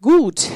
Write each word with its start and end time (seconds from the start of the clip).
Gut, 0.00 0.46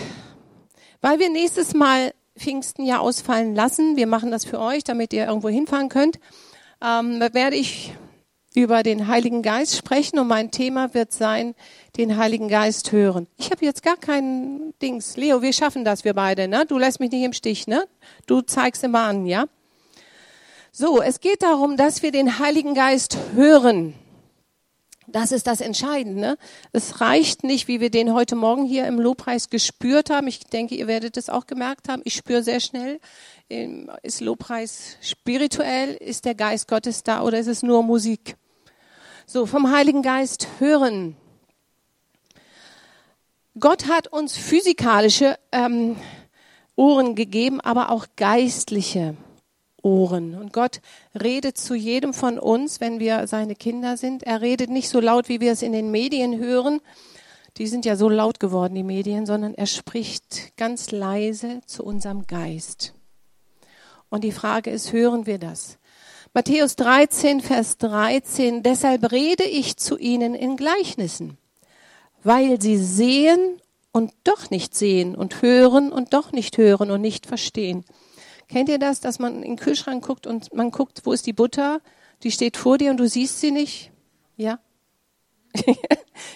weil 1.01 1.19
wir 1.19 1.29
nächstes 1.29 1.75
Mal 1.75 2.15
Pfingsten 2.39 2.85
ja 2.85 3.01
ausfallen 3.01 3.57
lassen, 3.57 3.97
wir 3.97 4.07
machen 4.07 4.31
das 4.31 4.45
für 4.45 4.61
euch, 4.61 4.85
damit 4.85 5.13
ihr 5.13 5.27
irgendwo 5.27 5.49
hinfahren 5.49 5.89
könnt, 5.89 6.21
ähm, 6.81 7.19
werde 7.19 7.57
ich 7.57 7.93
über 8.55 8.85
den 8.85 9.09
Heiligen 9.09 9.43
Geist 9.43 9.77
sprechen 9.77 10.21
und 10.21 10.29
mein 10.29 10.53
Thema 10.53 10.95
wird 10.95 11.13
sein, 11.13 11.57
den 11.97 12.19
Heiligen 12.19 12.47
Geist 12.47 12.93
hören. 12.93 13.27
Ich 13.37 13.51
habe 13.51 13.65
jetzt 13.65 13.83
gar 13.83 13.97
keinen 13.97 14.75
Dings. 14.81 15.17
Leo, 15.17 15.43
wir 15.43 15.53
schaffen 15.53 15.85
das, 15.85 16.05
wir 16.05 16.15
beide, 16.15 16.47
ne? 16.47 16.65
Du 16.65 16.79
lässt 16.79 17.01
mich 17.01 17.11
nicht 17.11 17.25
im 17.25 17.33
Stich, 17.33 17.67
ne? 17.67 17.85
Du 18.27 18.43
zeigst 18.43 18.85
immer 18.85 19.01
an, 19.01 19.27
ja? 19.27 19.47
So, 20.71 21.03
es 21.03 21.19
geht 21.19 21.43
darum, 21.43 21.77
dass 21.77 22.05
wir 22.05 22.13
den 22.13 22.39
Heiligen 22.39 22.75
Geist 22.75 23.19
hören. 23.35 23.95
Das 25.13 25.31
ist 25.31 25.47
das 25.47 25.61
Entscheidende. 25.61 26.39
Es 26.73 27.03
reicht 27.03 27.45
nicht, 27.45 27.69
wie 27.69 27.81
wir 27.81 27.91
den 27.91 28.15
heute 28.15 28.35
Morgen 28.35 28.65
hier 28.65 28.87
im 28.87 28.99
Lobpreis 28.99 29.51
gespürt 29.51 30.09
haben. 30.09 30.27
Ich 30.27 30.41
denke, 30.41 30.75
ihr 30.75 30.87
werdet 30.87 31.19
es 31.19 31.29
auch 31.29 31.47
gemerkt 31.47 31.91
haben. 31.91 32.01
Ich 32.07 32.15
spüre 32.15 32.43
sehr 32.43 32.61
schnell, 32.61 32.99
ähm, 33.51 33.91
ist 34.03 34.23
Lobpreis 34.23 34.97
spirituell? 35.03 35.95
Ist 35.97 36.25
der 36.25 36.35
Geist 36.35 36.67
Gottes 36.67 37.03
da 37.03 37.23
oder 37.23 37.39
ist 37.39 37.47
es 37.47 37.63
nur 37.63 37.83
Musik? 37.83 38.37
So, 39.27 39.45
vom 39.45 39.71
Heiligen 39.71 40.01
Geist 40.01 40.49
hören. 40.59 41.15
Gott 43.61 43.89
hat 43.89 44.09
uns 44.09 44.39
physikalische 44.39 45.39
ähm, 45.53 45.97
Ohren 46.75 47.17
gegeben, 47.17 47.61
aber 47.61 47.91
auch 47.91 48.07
geistliche. 48.17 49.15
Ohren. 49.83 50.35
Und 50.35 50.53
Gott 50.53 50.81
redet 51.21 51.59
zu 51.59 51.75
jedem 51.75 52.15
von 52.15 52.39
uns, 52.39 52.81
wenn 52.81 53.01
wir 53.01 53.27
seine 53.27 53.55
Kinder 53.55 53.97
sind. 53.97 54.23
Er 54.23 54.41
redet 54.41 54.71
nicht 54.71 54.89
so 54.89 55.01
laut, 55.01 55.29
wie 55.29 55.41
wir 55.41 55.53
es 55.53 55.63
in 55.63 55.73
den 55.73 55.91
Medien 55.91 56.39
hören. 56.39 56.81
Die 57.59 57.67
sind 57.67 57.85
ja 57.85 57.97
so 57.97 58.09
laut 58.09 58.41
geworden, 58.41 58.75
die 58.75 58.83
Medien, 58.83 59.27
sondern 59.27 59.55
er 59.55 59.67
spricht 59.67 60.57
ganz 60.57 60.91
leise 60.91 61.61
zu 61.67 61.85
unserem 61.85 62.27
Geist. 62.27 62.95
Und 64.09 64.25
die 64.25 64.33
Frage 64.33 64.71
ist, 64.71 64.93
hören 64.93 65.27
wir 65.27 65.39
das? 65.39 65.79
Matthäus 66.35 66.77
13, 66.77 67.43
Vers 67.43 67.77
13, 67.77 68.63
deshalb 68.63 69.13
rede 69.13 69.45
ich 69.45 69.77
zu 69.77 69.99
ihnen 69.99 70.35
in 70.35 70.57
Gleichnissen, 70.57 71.37
weil 72.23 72.59
sie 72.59 72.79
sehen 72.79 73.61
und 73.93 74.13
doch 74.25 74.49
nicht 74.49 74.75
sehen 74.75 75.15
und 75.15 75.43
hören 75.43 75.93
und 75.93 76.15
doch 76.15 76.33
nicht 76.33 76.57
hören 76.57 76.91
und 76.91 77.03
nicht 77.03 77.27
verstehen. 77.27 77.85
Kennt 78.53 78.69
ihr 78.69 78.79
das, 78.79 79.01
dass 79.01 79.19
man 79.19 79.37
in 79.37 79.53
den 79.53 79.57
Kühlschrank 79.57 80.05
guckt 80.07 80.27
und 80.27 80.53
man 80.53 80.71
guckt, 80.71 81.01
wo 81.05 81.13
ist 81.15 81.25
die 81.27 81.33
Butter? 81.33 81.81
Die 82.23 82.31
steht 82.31 82.59
vor 82.59 82.77
dir 82.77 82.91
und 82.91 82.99
du 82.99 83.09
siehst 83.09 83.41
sie 83.41 83.51
nicht? 83.51 83.91
Ja? 84.37 84.59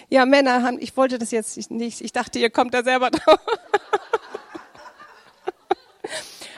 ja, 0.09 0.25
Männer 0.25 0.63
haben, 0.63 0.79
ich 0.79 0.97
wollte 0.97 1.19
das 1.19 1.29
jetzt 1.29 1.69
nicht, 1.69 2.01
ich 2.01 2.11
dachte, 2.13 2.39
ihr 2.39 2.49
kommt 2.49 2.73
da 2.73 2.81
selber 2.81 3.11
drauf. 3.11 3.37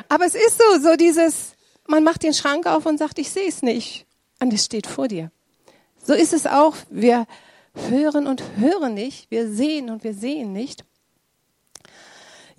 Aber 0.07 0.25
es 0.25 0.33
ist 0.33 0.57
so, 0.57 0.79
so 0.81 0.95
dieses, 0.95 1.57
man 1.87 2.05
macht 2.05 2.23
den 2.23 2.33
Schrank 2.33 2.65
auf 2.65 2.85
und 2.85 2.97
sagt, 2.97 3.19
ich 3.19 3.29
sehe 3.29 3.49
es 3.49 3.61
nicht. 3.61 4.05
Und 4.39 4.53
es 4.53 4.63
steht 4.63 4.87
vor 4.87 5.09
dir. 5.09 5.29
So 6.01 6.13
ist 6.13 6.31
es 6.31 6.47
auch. 6.47 6.77
Wir 6.89 7.27
hören 7.89 8.27
und 8.27 8.41
hören 8.55 8.93
nicht. 8.93 9.29
Wir 9.29 9.51
sehen 9.51 9.89
und 9.89 10.05
wir 10.05 10.13
sehen 10.13 10.53
nicht. 10.53 10.85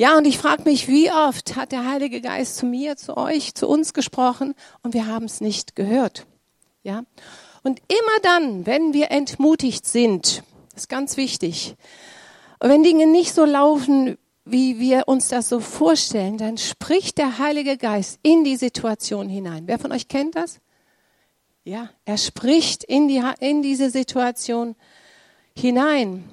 Ja, 0.00 0.16
und 0.16 0.26
ich 0.26 0.38
frage 0.38 0.62
mich, 0.62 0.88
wie 0.88 1.12
oft 1.12 1.56
hat 1.56 1.72
der 1.72 1.86
Heilige 1.86 2.22
Geist 2.22 2.56
zu 2.56 2.64
mir, 2.64 2.96
zu 2.96 3.18
euch, 3.18 3.54
zu 3.54 3.68
uns 3.68 3.92
gesprochen 3.92 4.54
und 4.82 4.94
wir 4.94 5.06
haben 5.06 5.26
es 5.26 5.42
nicht 5.42 5.76
gehört. 5.76 6.26
Ja? 6.82 7.02
Und 7.62 7.80
immer 7.80 8.20
dann, 8.22 8.64
wenn 8.64 8.94
wir 8.94 9.10
entmutigt 9.10 9.84
sind, 9.86 10.42
ist 10.74 10.88
ganz 10.88 11.18
wichtig, 11.18 11.74
wenn 12.60 12.82
Dinge 12.82 13.06
nicht 13.06 13.34
so 13.34 13.44
laufen, 13.44 14.16
wie 14.46 14.80
wir 14.80 15.06
uns 15.06 15.28
das 15.28 15.50
so 15.50 15.60
vorstellen, 15.60 16.38
dann 16.38 16.56
spricht 16.56 17.18
der 17.18 17.36
Heilige 17.36 17.76
Geist 17.76 18.20
in 18.22 18.42
die 18.42 18.56
Situation 18.56 19.28
hinein. 19.28 19.64
Wer 19.66 19.78
von 19.78 19.92
euch 19.92 20.08
kennt 20.08 20.34
das? 20.34 20.60
Ja, 21.62 21.90
er 22.06 22.16
spricht 22.16 22.84
in, 22.84 23.06
die, 23.06 23.22
in 23.40 23.60
diese 23.60 23.90
Situation 23.90 24.76
hinein. 25.54 26.24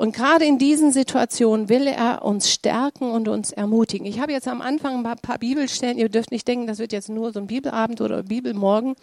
Und 0.00 0.16
gerade 0.16 0.46
in 0.46 0.56
diesen 0.56 0.92
Situationen 0.92 1.68
will 1.68 1.86
er 1.86 2.24
uns 2.24 2.50
stärken 2.50 3.10
und 3.10 3.28
uns 3.28 3.52
ermutigen. 3.52 4.06
Ich 4.06 4.18
habe 4.18 4.32
jetzt 4.32 4.48
am 4.48 4.62
Anfang 4.62 5.04
ein 5.04 5.16
paar 5.18 5.36
Bibelstellen. 5.36 5.98
Ihr 5.98 6.08
dürft 6.08 6.30
nicht 6.30 6.48
denken, 6.48 6.66
das 6.66 6.78
wird 6.78 6.92
jetzt 6.92 7.10
nur 7.10 7.34
so 7.34 7.38
ein 7.38 7.46
Bibelabend 7.46 8.00
oder 8.00 8.22
Bibelmorgen. 8.22 8.94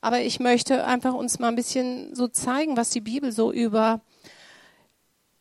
Aber 0.00 0.22
ich 0.22 0.40
möchte 0.40 0.84
einfach 0.84 1.14
uns 1.14 1.38
mal 1.38 1.46
ein 1.46 1.54
bisschen 1.54 2.16
so 2.16 2.26
zeigen, 2.26 2.76
was 2.76 2.90
die 2.90 3.00
Bibel 3.00 3.30
so 3.30 3.52
über, 3.52 4.00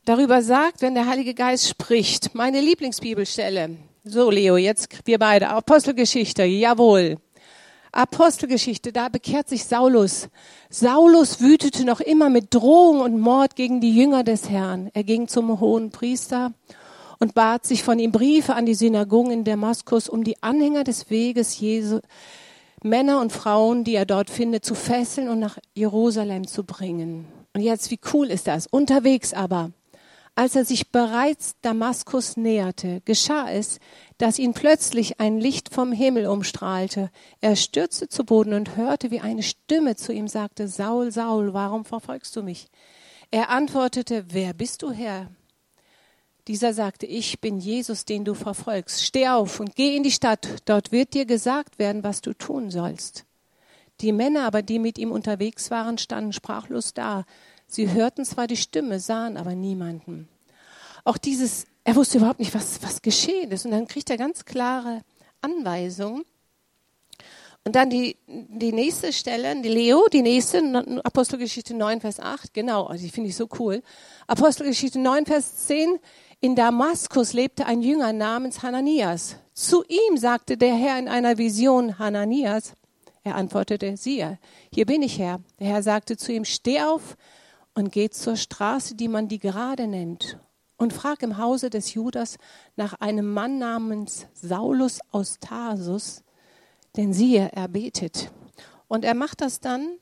darüber 0.06 0.44
sagt, 0.44 0.84
wenn 0.84 0.94
der 0.94 1.08
Heilige 1.08 1.34
Geist 1.34 1.68
spricht. 1.68 2.36
Meine 2.36 2.62
Lieblingsbibelstelle. 2.62 3.78
So, 4.04 4.30
Leo, 4.30 4.58
jetzt 4.58 4.90
wir 5.06 5.18
beide. 5.18 5.50
Apostelgeschichte. 5.50 6.44
Jawohl. 6.44 7.18
Apostelgeschichte, 7.92 8.92
da 8.92 9.10
bekehrt 9.10 9.50
sich 9.50 9.66
Saulus. 9.66 10.30
Saulus 10.70 11.42
wütete 11.42 11.86
noch 11.86 12.00
immer 12.00 12.30
mit 12.30 12.54
Drohung 12.54 13.02
und 13.02 13.20
Mord 13.20 13.56
gegen 13.56 13.82
die 13.82 13.96
Jünger 13.96 14.24
des 14.24 14.50
Herrn. 14.50 14.90
Er 14.94 15.04
ging 15.04 15.28
zum 15.28 15.60
hohen 15.60 15.90
Priester 15.90 16.52
und 17.20 17.34
bat 17.34 17.66
sich 17.66 17.84
von 17.84 18.00
ihm 18.00 18.12
Briefe 18.12 18.56
an 18.56 18.66
die 18.66 18.76
Synagogen 18.76 19.32
in 19.32 19.44
Damaskus, 19.44 20.08
um 20.08 20.24
die 20.24 20.42
Anhänger 20.42 20.84
des 20.84 21.10
Weges 21.10 21.60
Jesu, 21.60 22.00
Männer 22.84 23.20
und 23.20 23.34
Frauen, 23.34 23.84
die 23.84 23.96
er 23.96 24.06
dort 24.06 24.30
findet, 24.30 24.64
zu 24.64 24.76
fesseln 24.76 25.28
und 25.28 25.40
nach 25.40 25.58
Jerusalem 25.74 26.48
zu 26.48 26.64
bringen. 26.64 27.26
Und 27.54 27.62
jetzt, 27.62 27.92
wie 27.92 28.00
cool 28.14 28.28
ist 28.28 28.48
das? 28.48 28.68
Unterwegs 28.68 29.34
aber 29.34 29.72
als 30.40 30.56
er 30.56 30.64
sich 30.64 30.90
bereits 30.90 31.58
Damaskus 31.64 32.38
näherte, 32.38 33.02
geschah 33.04 33.52
es, 33.52 33.82
dass 34.20 34.40
ihn 34.40 34.54
plötzlich 34.54 35.20
ein 35.20 35.38
Licht 35.38 35.74
vom 35.74 35.92
Himmel 35.92 36.28
umstrahlte. 36.28 37.12
Er 37.42 37.58
stürzte 37.58 38.08
zu 38.08 38.24
Boden 38.24 38.54
und 38.54 38.78
hörte, 38.78 39.12
wie 39.12 39.20
eine 39.20 39.44
Stimme 39.44 39.98
zu 39.98 40.14
ihm 40.14 40.30
sagte, 40.30 40.70
Saul, 40.70 41.12
Saul, 41.12 41.54
warum 41.54 41.84
verfolgst 41.84 42.38
du 42.38 42.42
mich? 42.42 42.70
Er 43.32 43.50
antwortete, 43.50 44.28
wer 44.30 44.54
bist 44.54 44.82
du, 44.82 44.92
Herr? 44.92 45.30
Dieser 46.48 46.74
sagte, 46.74 47.06
ich 47.06 47.42
bin 47.42 47.60
Jesus, 47.60 48.06
den 48.06 48.24
du 48.24 48.34
verfolgst. 48.34 49.04
Steh 49.04 49.28
auf 49.28 49.60
und 49.60 49.76
geh 49.76 49.98
in 49.98 50.04
die 50.04 50.10
Stadt, 50.10 50.48
dort 50.64 50.94
wird 50.94 51.16
dir 51.16 51.26
gesagt 51.26 51.80
werden, 51.80 52.02
was 52.06 52.22
du 52.22 52.32
tun 52.32 52.72
sollst. 52.72 53.26
Die 54.00 54.14
Männer 54.14 54.46
aber, 54.46 54.62
die 54.62 54.80
mit 54.80 54.98
ihm 54.98 55.12
unterwegs 55.12 55.70
waren, 55.70 55.98
standen 55.98 56.32
sprachlos 56.32 56.94
da. 56.94 57.26
Sie 57.72 57.92
hörten 57.92 58.26
zwar 58.26 58.48
die 58.48 58.58
Stimme, 58.58 59.00
sahen 59.00 59.38
aber 59.38 59.54
niemanden. 59.54 60.28
Auch 61.04 61.18
dieses, 61.18 61.66
er 61.84 61.96
wusste 61.96 62.18
überhaupt 62.18 62.40
nicht, 62.40 62.56
was, 62.56 62.82
was 62.82 63.04
geschehen 63.04 63.52
ist. 63.52 63.64
Und 63.66 63.72
dann 63.72 63.88
kriegt 63.88 64.10
er 64.10 64.18
ganz 64.18 64.44
klare 64.44 65.04
Anweisungen. 65.42 66.26
Und 67.64 67.76
dann 67.76 67.92
die, 67.92 68.18
die 68.28 68.72
nächste 68.72 69.14
Stelle, 69.14 69.62
die 69.62 69.70
Leo, 69.70 70.08
die 70.12 70.24
nächste, 70.24 71.02
Apostelgeschichte 71.04 71.76
9, 71.76 72.02
Vers 72.02 72.20
8, 72.20 72.56
genau, 72.56 72.86
also 72.86 73.04
die 73.04 73.12
finde 73.12 73.30
ich 73.30 73.36
so 73.36 73.48
cool. 73.60 73.84
Apostelgeschichte 74.26 74.98
9, 74.98 75.28
Vers 75.28 75.68
10, 75.68 76.00
in 76.40 76.56
Damaskus 76.56 77.34
lebte 77.34 77.68
ein 77.68 77.84
Jünger 77.84 78.14
namens 78.14 78.64
Hananias. 78.64 79.36
Zu 79.54 79.84
ihm 79.84 80.18
sagte 80.18 80.58
der 80.58 80.74
Herr 80.74 80.98
in 80.98 81.08
einer 81.08 81.38
Vision, 81.38 82.00
Hananias, 82.00 82.74
er 83.24 83.36
antwortete, 83.36 83.96
siehe, 83.96 84.40
hier 84.74 84.88
bin 84.88 85.04
ich 85.04 85.20
Herr. 85.20 85.40
Der 85.60 85.68
Herr 85.68 85.84
sagte 85.84 86.18
zu 86.18 86.32
ihm, 86.32 86.46
steh 86.46 86.82
auf, 86.82 87.18
und 87.74 87.92
geht 87.92 88.14
zur 88.14 88.36
Straße, 88.36 88.96
die 88.96 89.08
man 89.08 89.28
die 89.28 89.40
Gerade 89.40 89.88
nennt, 89.88 90.38
und 90.78 90.94
fragt 90.94 91.24
im 91.24 91.38
Hause 91.38 91.70
des 91.70 91.94
Judas 91.94 92.38
nach 92.76 92.94
einem 92.94 93.32
Mann 93.34 93.60
namens 93.60 94.28
Saulus 94.34 95.00
aus 95.12 95.38
Tarsus, 95.40 96.24
denn 96.96 97.14
siehe, 97.14 97.52
er 97.52 97.68
betet. 97.68 98.32
Und 98.88 99.06
er 99.06 99.14
macht 99.14 99.42
das 99.42 99.60
dann 99.60 99.98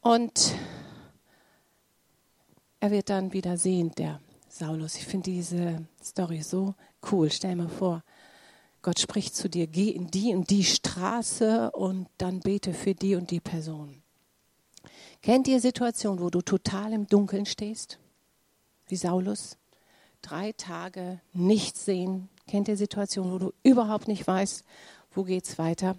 und 0.00 0.54
er 2.78 2.90
wird 2.90 3.10
dann 3.10 3.32
wieder 3.32 3.56
sehend, 3.56 3.98
der 3.98 4.20
Saulus. 4.48 4.96
Ich 4.96 5.06
finde 5.06 5.30
diese 5.30 5.86
Story 6.02 6.42
so 6.42 6.74
cool. 7.10 7.30
Stell 7.30 7.56
mir 7.56 7.68
vor, 7.68 8.02
Gott 8.82 8.98
spricht 8.98 9.34
zu 9.34 9.48
dir, 9.48 9.66
geh 9.66 9.90
in 9.90 10.08
die 10.08 10.34
und 10.34 10.50
die 10.50 10.64
Straße 10.64 11.70
und 11.70 12.08
dann 12.18 12.40
bete 12.40 12.74
für 12.74 12.94
die 12.94 13.14
und 13.14 13.30
die 13.30 13.40
Person. 13.40 14.01
Kennt 15.22 15.48
ihr 15.48 15.60
Situationen, 15.60 16.20
wo 16.20 16.30
du 16.30 16.42
total 16.42 16.92
im 16.92 17.06
Dunkeln 17.06 17.46
stehst? 17.46 17.98
Wie 18.88 18.96
Saulus? 18.96 19.56
Drei 20.20 20.52
Tage 20.52 21.20
nichts 21.32 21.84
sehen. 21.84 22.28
Kennt 22.46 22.68
ihr 22.68 22.76
Situationen, 22.76 23.32
wo 23.32 23.38
du 23.38 23.52
überhaupt 23.62 24.08
nicht 24.08 24.26
weißt, 24.26 24.64
wo 25.12 25.24
geht's 25.24 25.58
weiter? 25.58 25.96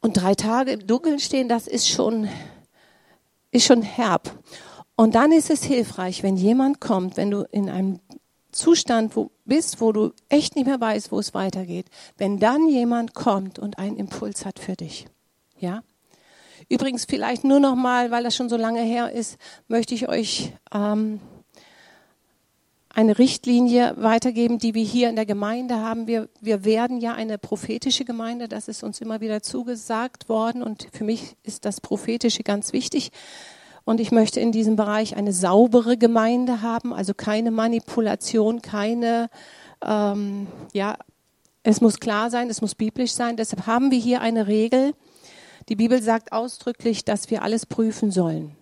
Und 0.00 0.14
drei 0.16 0.34
Tage 0.34 0.72
im 0.72 0.86
Dunkeln 0.86 1.20
stehen, 1.20 1.48
das 1.48 1.66
ist 1.66 1.88
schon, 1.88 2.28
ist 3.50 3.66
schon 3.66 3.82
herb. 3.82 4.36
Und 4.96 5.14
dann 5.14 5.32
ist 5.32 5.50
es 5.50 5.62
hilfreich, 5.62 6.22
wenn 6.22 6.36
jemand 6.36 6.80
kommt, 6.80 7.16
wenn 7.16 7.30
du 7.30 7.42
in 7.50 7.68
einem 7.70 8.00
Zustand 8.52 9.16
wo 9.16 9.30
bist, 9.44 9.80
wo 9.80 9.92
du 9.92 10.12
echt 10.28 10.56
nicht 10.56 10.66
mehr 10.66 10.80
weißt, 10.80 11.10
wo 11.10 11.18
es 11.18 11.34
weitergeht, 11.34 11.86
wenn 12.18 12.38
dann 12.38 12.68
jemand 12.68 13.14
kommt 13.14 13.58
und 13.58 13.78
einen 13.78 13.96
Impuls 13.96 14.44
hat 14.44 14.58
für 14.58 14.76
dich. 14.76 15.06
Ja? 15.58 15.82
Übrigens 16.72 17.04
vielleicht 17.04 17.44
nur 17.44 17.60
noch 17.60 17.74
mal, 17.74 18.10
weil 18.10 18.24
das 18.24 18.34
schon 18.34 18.48
so 18.48 18.56
lange 18.56 18.80
her 18.80 19.12
ist, 19.12 19.36
möchte 19.68 19.94
ich 19.94 20.08
euch 20.08 20.54
ähm, 20.72 21.20
eine 22.88 23.18
Richtlinie 23.18 23.92
weitergeben, 23.98 24.58
die 24.58 24.72
wir 24.72 24.82
hier 24.82 25.10
in 25.10 25.16
der 25.16 25.26
Gemeinde 25.26 25.80
haben. 25.80 26.06
Wir, 26.06 26.30
wir 26.40 26.64
werden 26.64 26.98
ja 26.98 27.12
eine 27.12 27.36
prophetische 27.36 28.06
Gemeinde, 28.06 28.48
das 28.48 28.68
ist 28.68 28.82
uns 28.82 29.02
immer 29.02 29.20
wieder 29.20 29.42
zugesagt 29.42 30.30
worden 30.30 30.62
und 30.62 30.88
für 30.94 31.04
mich 31.04 31.36
ist 31.42 31.66
das 31.66 31.82
Prophetische 31.82 32.42
ganz 32.42 32.72
wichtig. 32.72 33.10
Und 33.84 34.00
ich 34.00 34.10
möchte 34.10 34.40
in 34.40 34.50
diesem 34.50 34.74
Bereich 34.74 35.14
eine 35.14 35.34
saubere 35.34 35.98
Gemeinde 35.98 36.62
haben, 36.62 36.94
also 36.94 37.12
keine 37.12 37.50
Manipulation, 37.50 38.62
keine, 38.62 39.28
ähm, 39.84 40.46
ja, 40.72 40.96
es 41.64 41.82
muss 41.82 42.00
klar 42.00 42.30
sein, 42.30 42.48
es 42.48 42.62
muss 42.62 42.74
biblisch 42.74 43.12
sein. 43.12 43.36
Deshalb 43.36 43.66
haben 43.66 43.90
wir 43.90 43.98
hier 43.98 44.22
eine 44.22 44.46
Regel. 44.46 44.94
Die 45.68 45.76
Bibel 45.76 46.02
sagt 46.02 46.32
ausdrücklich, 46.32 47.04
dass 47.04 47.30
wir 47.30 47.42
alles 47.42 47.66
prüfen 47.66 48.10
sollen. 48.10 48.56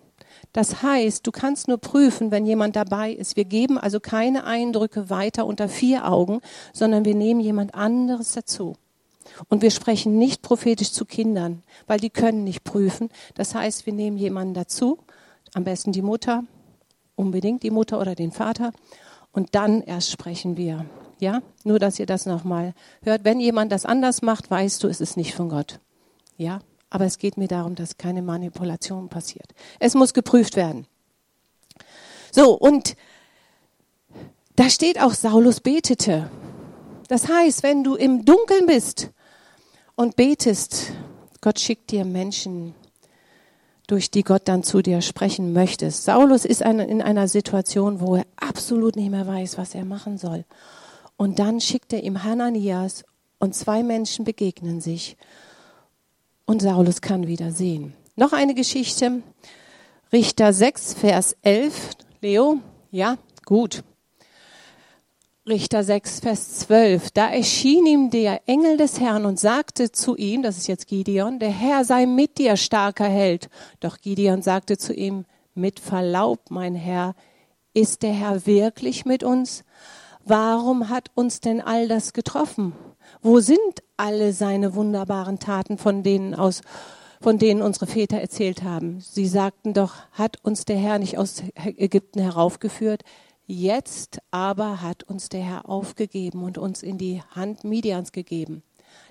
Das 0.53 0.83
heißt, 0.83 1.25
du 1.25 1.31
kannst 1.31 1.67
nur 1.67 1.77
prüfen, 1.77 2.31
wenn 2.31 2.45
jemand 2.45 2.75
dabei 2.75 3.11
ist. 3.11 3.35
Wir 3.37 3.45
geben 3.45 3.77
also 3.77 3.99
keine 3.99 4.43
Eindrücke 4.43 5.09
weiter 5.09 5.45
unter 5.45 5.69
vier 5.69 6.07
Augen, 6.07 6.41
sondern 6.73 7.05
wir 7.05 7.15
nehmen 7.15 7.39
jemand 7.39 7.73
anderes 7.73 8.33
dazu. 8.33 8.75
Und 9.49 9.61
wir 9.61 9.71
sprechen 9.71 10.17
nicht 10.17 10.41
prophetisch 10.41 10.91
zu 10.91 11.05
Kindern, 11.05 11.63
weil 11.87 11.99
die 11.99 12.09
können 12.09 12.43
nicht 12.43 12.63
prüfen. 12.63 13.09
Das 13.35 13.55
heißt, 13.55 13.85
wir 13.85 13.93
nehmen 13.93 14.17
jemanden 14.17 14.53
dazu, 14.53 14.99
am 15.53 15.63
besten 15.63 15.91
die 15.91 16.01
Mutter, 16.01 16.43
unbedingt 17.15 17.63
die 17.63 17.71
Mutter 17.71 17.99
oder 17.99 18.15
den 18.15 18.31
Vater, 18.31 18.71
und 19.31 19.55
dann 19.55 19.81
erst 19.81 20.11
sprechen 20.11 20.57
wir. 20.57 20.85
Ja, 21.19 21.41
nur 21.63 21.79
dass 21.79 21.99
ihr 21.99 22.07
das 22.07 22.25
nochmal 22.25 22.73
hört. 23.03 23.23
Wenn 23.23 23.39
jemand 23.39 23.71
das 23.71 23.85
anders 23.85 24.21
macht, 24.21 24.49
weißt 24.49 24.83
du, 24.83 24.87
es 24.87 24.99
ist 24.99 25.17
nicht 25.17 25.35
von 25.35 25.49
Gott. 25.49 25.79
Ja, 26.35 26.59
aber 26.91 27.05
es 27.05 27.17
geht 27.17 27.37
mir 27.37 27.47
darum, 27.47 27.73
dass 27.73 27.97
keine 27.97 28.21
Manipulation 28.21 29.09
passiert. 29.09 29.47
Es 29.79 29.95
muss 29.95 30.13
geprüft 30.13 30.55
werden. 30.55 30.85
So, 32.31 32.53
und 32.53 32.95
da 34.57 34.69
steht 34.69 35.01
auch, 35.01 35.13
Saulus 35.13 35.61
betete. 35.61 36.29
Das 37.07 37.27
heißt, 37.27 37.63
wenn 37.63 37.83
du 37.83 37.95
im 37.95 38.25
Dunkeln 38.25 38.67
bist 38.67 39.09
und 39.95 40.15
betest, 40.15 40.91
Gott 41.39 41.59
schickt 41.59 41.91
dir 41.91 42.05
Menschen, 42.05 42.75
durch 43.87 44.11
die 44.11 44.23
Gott 44.23 44.43
dann 44.45 44.63
zu 44.63 44.81
dir 44.81 45.01
sprechen 45.01 45.53
möchte. 45.53 45.91
Saulus 45.91 46.45
ist 46.45 46.61
in 46.61 47.01
einer 47.01 47.27
Situation, 47.27 47.99
wo 47.99 48.15
er 48.15 48.25
absolut 48.37 48.95
nicht 48.95 49.11
mehr 49.11 49.27
weiß, 49.27 49.57
was 49.57 49.75
er 49.75 49.83
machen 49.83 50.17
soll. 50.17 50.45
Und 51.17 51.39
dann 51.39 51.59
schickt 51.59 51.91
er 51.91 52.03
ihm 52.03 52.23
Hananias 52.23 53.03
und 53.39 53.55
zwei 53.55 53.83
Menschen 53.83 54.23
begegnen 54.23 54.79
sich 54.79 55.17
und 56.51 56.61
Saulus 56.61 56.99
kann 56.99 57.27
wieder 57.27 57.51
sehen. 57.51 57.93
Noch 58.17 58.33
eine 58.33 58.53
Geschichte. 58.53 59.23
Richter 60.11 60.51
6, 60.51 60.95
Vers 60.95 61.37
11. 61.43 61.91
Leo? 62.19 62.59
Ja? 62.91 63.17
Gut. 63.45 63.83
Richter 65.47 65.85
6, 65.85 66.19
Vers 66.19 66.59
12. 66.59 67.11
Da 67.11 67.29
erschien 67.29 67.85
ihm 67.85 68.09
der 68.09 68.41
Engel 68.49 68.75
des 68.75 68.99
Herrn 68.99 69.25
und 69.25 69.39
sagte 69.39 69.93
zu 69.93 70.17
ihm, 70.17 70.43
das 70.43 70.57
ist 70.57 70.67
jetzt 70.67 70.87
Gideon, 70.87 71.39
der 71.39 71.51
Herr 71.51 71.85
sei 71.85 72.05
mit 72.05 72.37
dir, 72.37 72.57
starker 72.57 73.07
Held. 73.07 73.49
Doch 73.79 73.99
Gideon 73.99 74.41
sagte 74.41 74.77
zu 74.77 74.93
ihm, 74.93 75.23
mit 75.55 75.79
Verlaub, 75.79 76.51
mein 76.51 76.75
Herr, 76.75 77.15
ist 77.73 78.03
der 78.03 78.11
Herr 78.11 78.45
wirklich 78.45 79.05
mit 79.05 79.23
uns? 79.23 79.63
Warum 80.25 80.89
hat 80.89 81.11
uns 81.15 81.39
denn 81.39 81.61
all 81.61 81.87
das 81.87 82.11
getroffen? 82.11 82.73
Wo 83.21 83.39
sind 83.39 83.83
alle 83.97 84.33
seine 84.33 84.75
wunderbaren 84.75 85.39
Taten, 85.39 85.77
von 85.77 86.03
denen 86.03 86.33
aus 86.33 86.61
von 87.21 87.37
denen 87.37 87.61
unsere 87.61 87.85
Väter 87.85 88.19
erzählt 88.19 88.63
haben. 88.63 88.99
Sie 88.99 89.27
sagten 89.27 89.73
doch, 89.73 89.93
hat 90.11 90.43
uns 90.43 90.65
der 90.65 90.77
Herr 90.77 90.97
nicht 90.97 91.19
aus 91.19 91.43
Ägypten 91.53 92.19
heraufgeführt? 92.19 93.03
Jetzt 93.45 94.19
aber 94.31 94.81
hat 94.81 95.03
uns 95.03 95.29
der 95.29 95.41
Herr 95.41 95.69
aufgegeben 95.69 96.43
und 96.43 96.57
uns 96.57 96.81
in 96.81 96.97
die 96.97 97.21
Hand 97.29 97.63
Midians 97.63 98.11
gegeben. 98.11 98.63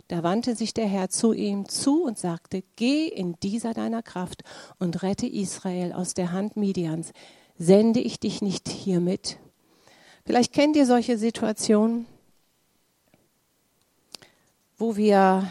Da 0.09 0.25
wandte 0.25 0.56
sich 0.56 0.75
der 0.75 0.87
Herr 0.87 1.09
zu 1.09 1.33
ihm 1.33 1.69
zu 1.69 2.03
und 2.03 2.19
sagte, 2.19 2.65
geh 2.75 3.06
in 3.06 3.37
dieser 3.45 3.75
deiner 3.75 4.03
Kraft 4.03 4.43
und 4.81 5.05
rette 5.05 5.27
Israel 5.29 5.93
aus 5.93 6.15
der 6.15 6.33
Hand 6.33 6.56
Midians. 6.56 7.13
Sende 7.59 8.01
ich 8.01 8.19
dich 8.19 8.43
nicht 8.43 8.69
hiermit? 8.69 9.39
Vielleicht 10.25 10.53
kennt 10.53 10.75
ihr 10.75 10.87
solche 10.87 11.17
Situationen 11.17 12.06
wo 14.81 14.97
wir 14.97 15.47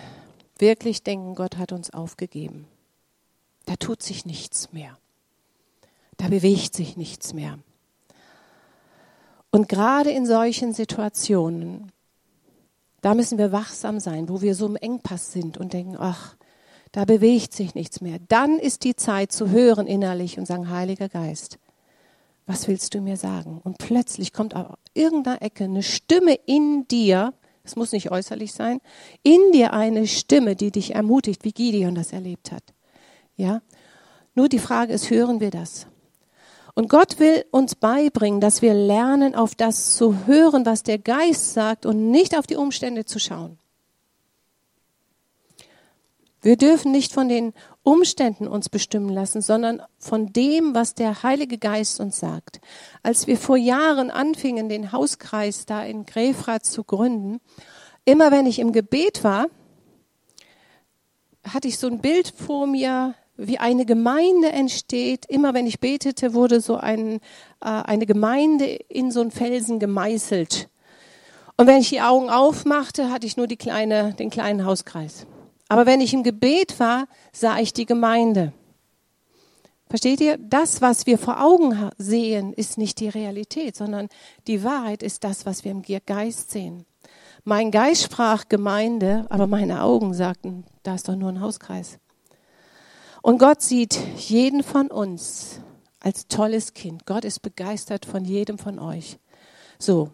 wirklich 0.58 1.04
denken, 1.04 1.36
Gott 1.36 1.58
hat 1.58 1.72
uns 1.72 1.92
aufgegeben. 1.94 2.68
Da 3.66 3.76
tut 3.76 4.02
sich 4.02 4.26
nichts 4.26 4.74
mehr. 4.74 4.98
Da 6.18 6.28
bewegt 6.28 6.74
sich 6.74 6.98
nichts 6.98 7.34
mehr. 7.34 7.60
Und 9.52 9.70
gerade 9.70 10.10
in 10.10 10.26
solchen 10.26 10.74
Situationen, 10.74 11.92
da 13.02 13.14
müssen 13.14 13.38
wir 13.38 13.52
wachsam 13.52 14.00
sein, 14.00 14.30
wo 14.30 14.42
wir 14.42 14.56
so 14.56 14.66
im 14.66 14.76
Engpass 14.76 15.32
sind 15.32 15.58
und 15.58 15.74
denken, 15.74 15.96
ach, 15.98 16.36
da 16.92 17.06
bewegt 17.06 17.54
sich 17.54 17.76
nichts 17.76 18.02
mehr. 18.02 18.18
Dann 18.28 18.58
ist 18.58 18.84
die 18.84 18.96
Zeit 18.96 19.32
zu 19.32 19.50
hören 19.52 19.86
innerlich 19.86 20.40
und 20.40 20.48
sagen, 20.48 20.70
Heiliger 20.70 21.08
Geist, 21.08 21.60
was 22.48 22.68
willst 22.68 22.96
du 22.96 23.02
mir 23.02 23.16
sagen? 23.16 23.62
Und 23.64 23.78
plötzlich 23.78 24.34
kommt 24.34 24.56
aus 24.56 24.76
irgendeiner 24.96 25.44
Ecke 25.44 25.66
eine 25.66 25.84
Stimme 25.84 26.34
in 26.48 26.88
dir, 26.88 27.34
es 27.70 27.76
muss 27.76 27.92
nicht 27.92 28.12
äußerlich 28.12 28.54
sein, 28.54 28.82
in 29.22 29.52
dir 29.52 29.74
eine 29.74 30.08
Stimme, 30.08 30.56
die 30.56 30.72
dich 30.72 30.96
ermutigt, 30.96 31.44
wie 31.46 31.52
Gideon 31.52 31.94
das 31.94 32.12
erlebt 32.12 32.52
hat. 32.52 32.64
Ja? 33.36 33.62
Nur 34.34 34.50
die 34.50 34.60
Frage 34.60 34.94
ist, 34.94 35.10
hören 35.10 35.40
wir 35.40 35.52
das? 35.52 35.86
Und 36.74 36.90
Gott 36.90 37.20
will 37.20 37.46
uns 37.52 37.76
beibringen, 37.76 38.42
dass 38.42 38.62
wir 38.62 38.74
lernen, 38.74 39.36
auf 39.36 39.54
das 39.54 39.96
zu 39.96 40.26
hören, 40.26 40.66
was 40.66 40.82
der 40.82 40.98
Geist 40.98 41.54
sagt 41.54 41.86
und 41.86 42.10
nicht 42.10 42.38
auf 42.38 42.48
die 42.48 42.56
Umstände 42.56 43.06
zu 43.06 43.20
schauen. 43.20 43.60
Wir 46.42 46.56
dürfen 46.56 46.92
nicht 46.92 47.12
von 47.12 47.28
den 47.28 47.54
Umständen 47.84 48.48
uns 48.48 48.70
bestimmen 48.70 49.10
lassen, 49.10 49.42
sondern 49.42 49.82
von 49.98 50.32
dem, 50.32 50.74
was 50.74 50.96
der 50.96 51.24
Heilige 51.24 51.58
Geist 51.58 52.00
uns 52.00 52.20
sagt. 52.20 52.62
Als 53.04 53.28
wir 53.28 53.38
vor 53.38 53.58
Jahren 53.58 54.10
anfingen, 54.10 54.70
den 54.70 54.92
Hauskreis 54.94 55.66
da 55.66 55.84
in 55.84 56.06
Grefrath 56.06 56.66
zu 56.66 56.84
gründen, 56.86 57.42
immer 58.06 58.32
wenn 58.32 58.46
ich 58.46 58.60
im 58.60 58.72
Gebet 58.72 59.24
war, 59.24 59.48
hatte 61.46 61.68
ich 61.68 61.78
so 61.78 61.88
ein 61.88 62.00
Bild 62.00 62.34
vor 62.36 62.68
mir, 62.68 63.16
wie 63.36 63.58
eine 63.58 63.86
Gemeinde 63.86 64.50
entsteht. 64.50 65.26
Immer 65.26 65.54
wenn 65.54 65.68
ich 65.68 65.80
betete, 65.80 66.34
wurde 66.34 66.62
so 66.62 66.76
ein, 66.76 67.16
äh, 67.62 67.66
eine 67.66 68.06
Gemeinde 68.06 68.66
in 68.66 69.12
so 69.12 69.22
einen 69.22 69.32
Felsen 69.32 69.80
gemeißelt. 69.80 70.70
Und 71.58 71.68
wenn 71.68 71.78
ich 71.82 71.90
die 71.90 72.02
Augen 72.02 72.30
aufmachte, 72.30 73.12
hatte 73.12 73.26
ich 73.28 73.36
nur 73.36 73.48
die 73.48 73.58
kleine, 73.58 74.14
den 74.14 74.30
kleinen 74.30 74.66
Hauskreis. 74.66 75.26
Aber 75.70 75.86
wenn 75.86 76.02
ich 76.02 76.14
im 76.14 76.24
Gebet 76.24 76.80
war, 76.80 77.08
sah 77.32 77.60
ich 77.60 77.72
die 77.74 77.86
Gemeinde. 77.86 78.52
Versteht 79.88 80.20
ihr? 80.20 80.38
Das, 80.38 80.82
was 80.82 81.06
wir 81.06 81.18
vor 81.18 81.42
Augen 81.42 81.90
sehen, 81.98 82.54
ist 82.54 82.78
nicht 82.78 83.00
die 83.00 83.10
Realität, 83.10 83.76
sondern 83.76 84.10
die 84.48 84.64
Wahrheit 84.64 85.02
ist 85.02 85.24
das, 85.24 85.46
was 85.46 85.64
wir 85.64 85.72
im 85.72 85.84
Geist 86.06 86.52
sehen. 86.52 86.86
Mein 87.44 87.72
Geist 87.72 88.04
sprach 88.04 88.50
Gemeinde, 88.50 89.26
aber 89.30 89.48
meine 89.48 89.82
Augen 89.82 90.14
sagten, 90.14 90.66
da 90.84 90.96
ist 90.96 91.08
doch 91.08 91.16
nur 91.16 91.30
ein 91.30 91.42
Hauskreis. 91.42 91.98
Und 93.22 93.40
Gott 93.40 93.62
sieht 93.62 94.00
jeden 94.18 94.64
von 94.64 94.88
uns 94.88 95.60
als 96.00 96.28
tolles 96.28 96.74
Kind. 96.74 97.06
Gott 97.06 97.26
ist 97.26 97.42
begeistert 97.42 98.06
von 98.06 98.26
jedem 98.26 98.58
von 98.58 98.80
euch. 98.80 99.18
So, 99.80 100.12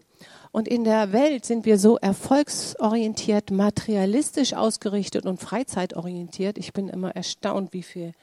und 0.55 0.69
in 0.69 0.85
der 0.85 1.11
Welt 1.11 1.43
sind 1.43 1.65
wir 1.65 1.77
so 1.77 1.97
erfolgsorientiert, 1.97 3.51
materialistisch 3.51 4.53
ausgerichtet 4.53 5.25
und 5.25 5.41
freizeitorientiert. 5.41 6.57
Ich 6.57 6.71
bin 6.71 6.87
immer 6.87 7.13
erstaunt, 7.13 7.73
wie 7.73 7.83
viel 7.83 8.13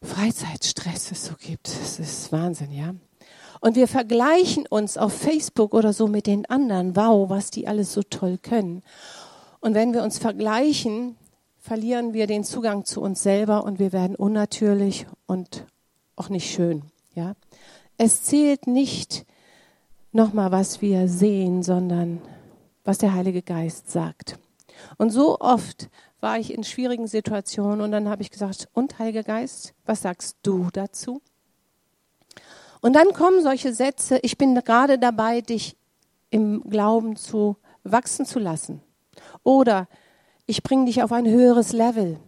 Freizeitstress 0.00 1.12
es 1.12 1.26
so 1.26 1.34
gibt. 1.38 1.68
Das 1.68 1.98
ist 1.98 2.32
Wahnsinn, 2.32 2.72
ja. 2.72 2.94
Und 3.60 3.76
wir 3.76 3.86
vergleichen 3.86 4.66
uns 4.66 4.96
auf 4.96 5.12
Facebook 5.12 5.74
oder 5.74 5.92
so 5.92 6.08
mit 6.08 6.26
den 6.26 6.46
anderen. 6.46 6.96
Wow, 6.96 7.28
was 7.28 7.50
die 7.50 7.68
alles 7.68 7.92
so 7.92 8.02
toll 8.02 8.38
können. 8.40 8.82
Und 9.60 9.74
wenn 9.74 9.92
wir 9.92 10.02
uns 10.04 10.16
vergleichen, 10.16 11.16
verlieren 11.58 12.14
wir 12.14 12.26
den 12.26 12.44
Zugang 12.44 12.86
zu 12.86 13.02
uns 13.02 13.22
selber 13.22 13.62
und 13.64 13.78
wir 13.78 13.92
werden 13.92 14.16
unnatürlich 14.16 15.06
und 15.26 15.66
auch 16.16 16.30
nicht 16.30 16.50
schön, 16.50 16.84
ja. 17.14 17.34
Es 17.98 18.22
zählt 18.22 18.66
nicht, 18.66 19.26
nochmal, 20.16 20.50
was 20.50 20.82
wir 20.82 21.06
sehen, 21.06 21.62
sondern 21.62 22.20
was 22.84 22.98
der 22.98 23.14
Heilige 23.14 23.42
Geist 23.42 23.90
sagt. 23.90 24.38
Und 24.98 25.10
so 25.10 25.38
oft 25.38 25.88
war 26.20 26.38
ich 26.38 26.52
in 26.52 26.64
schwierigen 26.64 27.06
Situationen 27.06 27.80
und 27.80 27.92
dann 27.92 28.08
habe 28.08 28.22
ich 28.22 28.30
gesagt, 28.30 28.68
und 28.72 28.98
Heiliger 28.98 29.22
Geist, 29.22 29.74
was 29.84 30.02
sagst 30.02 30.38
du 30.42 30.68
dazu? 30.72 31.20
Und 32.80 32.94
dann 32.94 33.12
kommen 33.12 33.42
solche 33.42 33.72
Sätze, 33.72 34.18
ich 34.22 34.38
bin 34.38 34.54
gerade 34.54 34.98
dabei, 34.98 35.40
dich 35.40 35.76
im 36.30 36.62
Glauben 36.68 37.16
zu 37.16 37.56
wachsen 37.84 38.26
zu 38.26 38.38
lassen. 38.38 38.80
Oder 39.42 39.88
ich 40.46 40.62
bringe 40.62 40.86
dich 40.86 41.02
auf 41.02 41.12
ein 41.12 41.26
höheres 41.26 41.72
Level. 41.72 42.18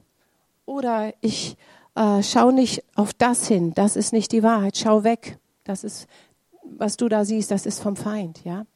Oder 0.65 1.13
ich 1.21 1.57
äh, 1.95 2.23
schau 2.23 2.51
nicht 2.51 2.85
auf 2.95 3.13
das 3.13 3.49
hin, 3.49 3.73
das 3.75 3.97
ist 3.97 4.13
nicht 4.13 4.33
die 4.33 4.43
Wahrheit, 4.43 4.77
schau 4.77 5.05
weg. 5.05 5.39
Das 5.65 5.85
ist, 5.85 6.07
was 6.77 6.97
du 6.97 7.09
da 7.09 7.25
siehst, 7.25 7.51
das 7.51 7.67
ist 7.67 7.81
vom 7.81 7.97
Feind, 7.97 8.45
ja. 8.45 8.67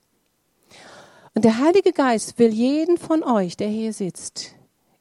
Und 1.34 1.44
der 1.44 1.58
Heilige 1.58 1.92
Geist 1.92 2.38
will 2.38 2.52
jeden 2.52 2.99
von 2.99 3.22
euch, 3.22 3.56
der 3.56 3.68
hier 3.68 3.92
sitzt, 3.92 4.54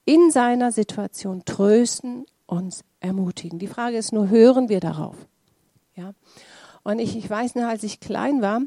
in 0.06 0.32
seiner 0.32 0.72
Situation 0.72 1.44
trösten, 1.46 2.26
uns 2.46 2.84
ermutigen. 3.00 3.60
Die 3.60 3.68
Frage 3.68 3.98
ist 3.98 4.14
nur, 4.14 4.30
hören 4.30 4.70
wir 4.70 4.80
darauf? 4.80 5.16
Ja. 5.96 6.14
Und 6.84 7.00
ich, 7.00 7.18
ich 7.18 7.30
weiß 7.30 7.56
noch, 7.56 7.66
als 7.66 7.84
ich 7.84 8.00
klein 8.00 8.42
war, 8.42 8.62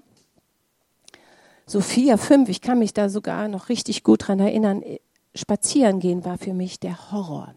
so 1.66 1.80
vier, 1.80 2.18
fünf, 2.18 2.48
ich 2.48 2.60
kann 2.60 2.78
mich 2.78 2.92
da 2.92 3.08
sogar 3.08 3.48
noch 3.48 3.68
richtig 3.68 4.04
gut 4.04 4.28
dran 4.28 4.38
erinnern, 4.38 4.82
spazieren 5.34 5.98
gehen 6.00 6.24
war 6.24 6.38
für 6.38 6.52
mich 6.52 6.78
der 6.80 7.10
Horror. 7.10 7.54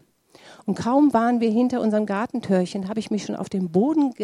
Und 0.64 0.78
kaum 0.78 1.12
waren 1.12 1.40
wir 1.40 1.50
hinter 1.50 1.80
unserem 1.80 2.06
Gartentürchen, 2.06 2.88
habe 2.88 3.00
ich 3.00 3.10
mich 3.10 3.24
schon 3.24 3.36
auf 3.36 3.48
den 3.48 3.70
Boden 3.70 4.14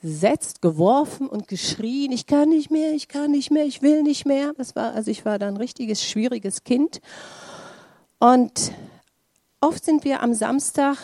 gesetzt, 0.00 0.62
geworfen 0.62 1.28
und 1.28 1.48
geschrien, 1.48 2.12
ich 2.12 2.26
kann 2.26 2.48
nicht 2.48 2.70
mehr, 2.70 2.92
ich 2.92 3.08
kann 3.08 3.30
nicht 3.30 3.50
mehr, 3.50 3.64
ich 3.66 3.82
will 3.82 4.02
nicht 4.02 4.26
mehr. 4.26 4.52
Das 4.56 4.74
war, 4.74 4.94
also 4.94 5.10
ich 5.10 5.24
war 5.24 5.38
da 5.38 5.46
ein 5.48 5.56
richtiges, 5.56 6.02
schwieriges 6.02 6.64
Kind. 6.64 7.00
Und 8.18 8.72
oft 9.60 9.84
sind 9.84 10.04
wir 10.04 10.22
am 10.22 10.34
Samstag 10.34 10.96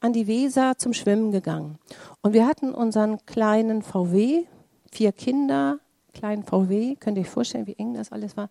an 0.00 0.12
die 0.12 0.26
Weser 0.26 0.78
zum 0.78 0.92
Schwimmen 0.92 1.30
gegangen. 1.30 1.78
Und 2.22 2.32
wir 2.32 2.46
hatten 2.46 2.74
unseren 2.74 3.24
kleinen 3.26 3.82
VW, 3.82 4.44
vier 4.90 5.12
Kinder, 5.12 5.78
kleinen 6.12 6.42
VW, 6.42 6.96
könnt 6.96 7.18
ihr 7.18 7.22
euch 7.22 7.30
vorstellen, 7.30 7.66
wie 7.66 7.76
eng 7.78 7.94
das 7.94 8.10
alles 8.10 8.36
war. 8.36 8.50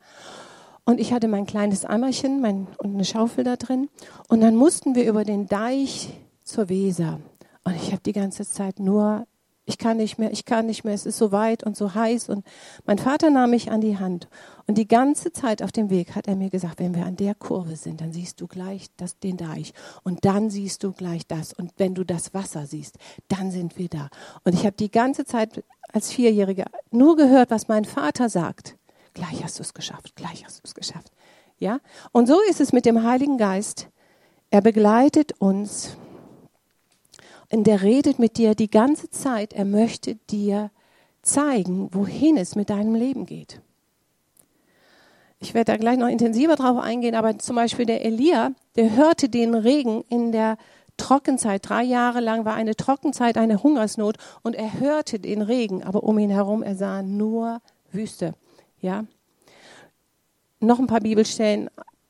Und 0.86 1.00
ich 1.00 1.12
hatte 1.14 1.28
mein 1.28 1.46
kleines 1.46 1.86
Eimerchen 1.86 2.42
mein, 2.42 2.68
und 2.78 2.94
eine 2.94 3.06
Schaufel 3.06 3.44
da 3.44 3.58
drin. 3.58 3.90
Und 4.28 4.42
dann 4.42 4.56
mussten 4.56 4.96
wir 4.96 5.08
über 5.08 5.24
den 5.24 5.48
Deich 5.48 6.14
zur 6.44 6.70
Weser. 6.70 7.20
Und 7.64 7.76
ich 7.76 7.92
habe 7.92 8.02
die 8.04 8.14
ganze 8.14 8.48
Zeit 8.48 8.80
nur 8.80 9.28
ich 9.70 9.78
kann 9.78 9.98
nicht 9.98 10.18
mehr, 10.18 10.32
ich 10.32 10.46
kann 10.46 10.66
nicht 10.66 10.84
mehr, 10.84 10.96
es 10.96 11.06
ist 11.06 11.20
so 11.20 11.32
weit 11.32 11.64
und 11.64 11.78
so 11.78 11.94
heiß. 11.94 12.28
Und 12.30 12.44
mein 12.88 12.98
Vater 12.98 13.30
nahm 13.30 13.52
mich 13.52 13.72
an 13.72 13.82
die 13.82 14.00
Hand. 14.00 14.28
Und 14.66 14.80
die 14.80 14.88
ganze 14.88 15.32
Zeit 15.32 15.62
auf 15.62 15.72
dem 15.72 15.92
Weg 15.92 16.16
hat 16.16 16.28
er 16.28 16.36
mir 16.36 16.50
gesagt, 16.50 16.80
wenn 16.80 16.96
wir 16.96 17.06
an 17.06 17.16
der 17.16 17.36
Kurve 17.36 17.76
sind, 17.76 18.02
dann 18.02 18.12
siehst 18.12 18.42
du 18.42 18.48
gleich 18.48 18.88
das, 18.98 19.20
den 19.20 19.38
Deich. 19.38 19.74
Und 20.04 20.26
dann 20.26 20.50
siehst 20.50 20.84
du 20.84 20.92
gleich 20.92 21.28
das. 21.28 21.54
Und 21.54 21.72
wenn 21.78 21.94
du 21.94 22.04
das 22.04 22.34
Wasser 22.34 22.66
siehst, 22.66 22.98
dann 23.28 23.52
sind 23.52 23.78
wir 23.78 23.90
da. 23.90 24.10
Und 24.44 24.56
ich 24.56 24.66
habe 24.66 24.76
die 24.76 24.90
ganze 24.90 25.24
Zeit 25.24 25.64
als 25.94 26.12
Vierjährige 26.12 26.66
nur 26.90 27.16
gehört, 27.16 27.52
was 27.52 27.68
mein 27.68 27.86
Vater 27.86 28.28
sagt. 28.28 28.76
Gleich 29.14 29.44
hast 29.44 29.60
du 29.60 29.64
es 29.64 29.76
geschafft, 29.76 30.16
gleich 30.16 30.46
hast 30.46 30.58
du 30.58 30.62
es 30.64 30.74
geschafft. 30.74 31.12
Ja? 31.60 31.80
Und 32.12 32.28
so 32.28 32.40
ist 32.50 32.60
es 32.60 32.74
mit 32.74 32.88
dem 32.88 33.04
Heiligen 33.04 33.38
Geist. 33.38 33.88
Er 34.50 34.62
begleitet 34.62 35.34
uns 35.40 35.96
und 37.52 37.66
der 37.66 37.82
redet 37.82 38.20
mit 38.20 38.38
dir 38.38 38.56
die 38.56 38.70
ganze 38.70 39.10
Zeit. 39.10 39.54
Er 39.54 39.66
möchte 39.66 40.16
dir 40.16 40.72
zeigen, 41.22 41.90
wohin 41.94 42.38
es 42.38 42.56
mit 42.56 42.70
deinem 42.70 42.96
Leben 42.96 43.26
geht. 43.26 43.62
Ich 45.40 45.54
werde 45.54 45.72
da 45.72 45.78
gleich 45.78 45.98
noch 45.98 46.08
intensiver 46.08 46.56
drauf 46.56 46.78
eingehen, 46.78 47.16
aber 47.16 47.40
zum 47.40 47.56
Beispiel 47.56 47.86
der 47.86 48.06
Elia, 48.06 48.52
der 48.76 48.96
hörte 48.96 49.30
den 49.30 49.56
Regen 49.56 50.04
in 50.10 50.32
der 50.32 50.58
Trockenzeit. 50.98 51.68
Drei 51.68 51.84
Jahre 51.84 52.20
lang 52.20 52.44
war 52.44 52.56
eine 52.56 52.76
Trockenzeit, 52.76 53.38
eine 53.38 53.64
Hungersnot 53.64 54.18
und 54.44 54.56
er 54.56 54.80
hörte 54.80 55.18
den 55.18 55.42
Regen, 55.42 55.82
aber 55.82 56.04
um 56.04 56.20
ihn 56.20 56.30
herum, 56.30 56.62
er 56.62 56.76
sah 56.76 57.02
nur 57.02 57.62
Wüste. 57.92 58.36
Ja. 58.82 59.06
Noch 60.60 60.78
ein 60.78 60.88
paar 60.88 61.00
Bibelstellen 61.00 61.70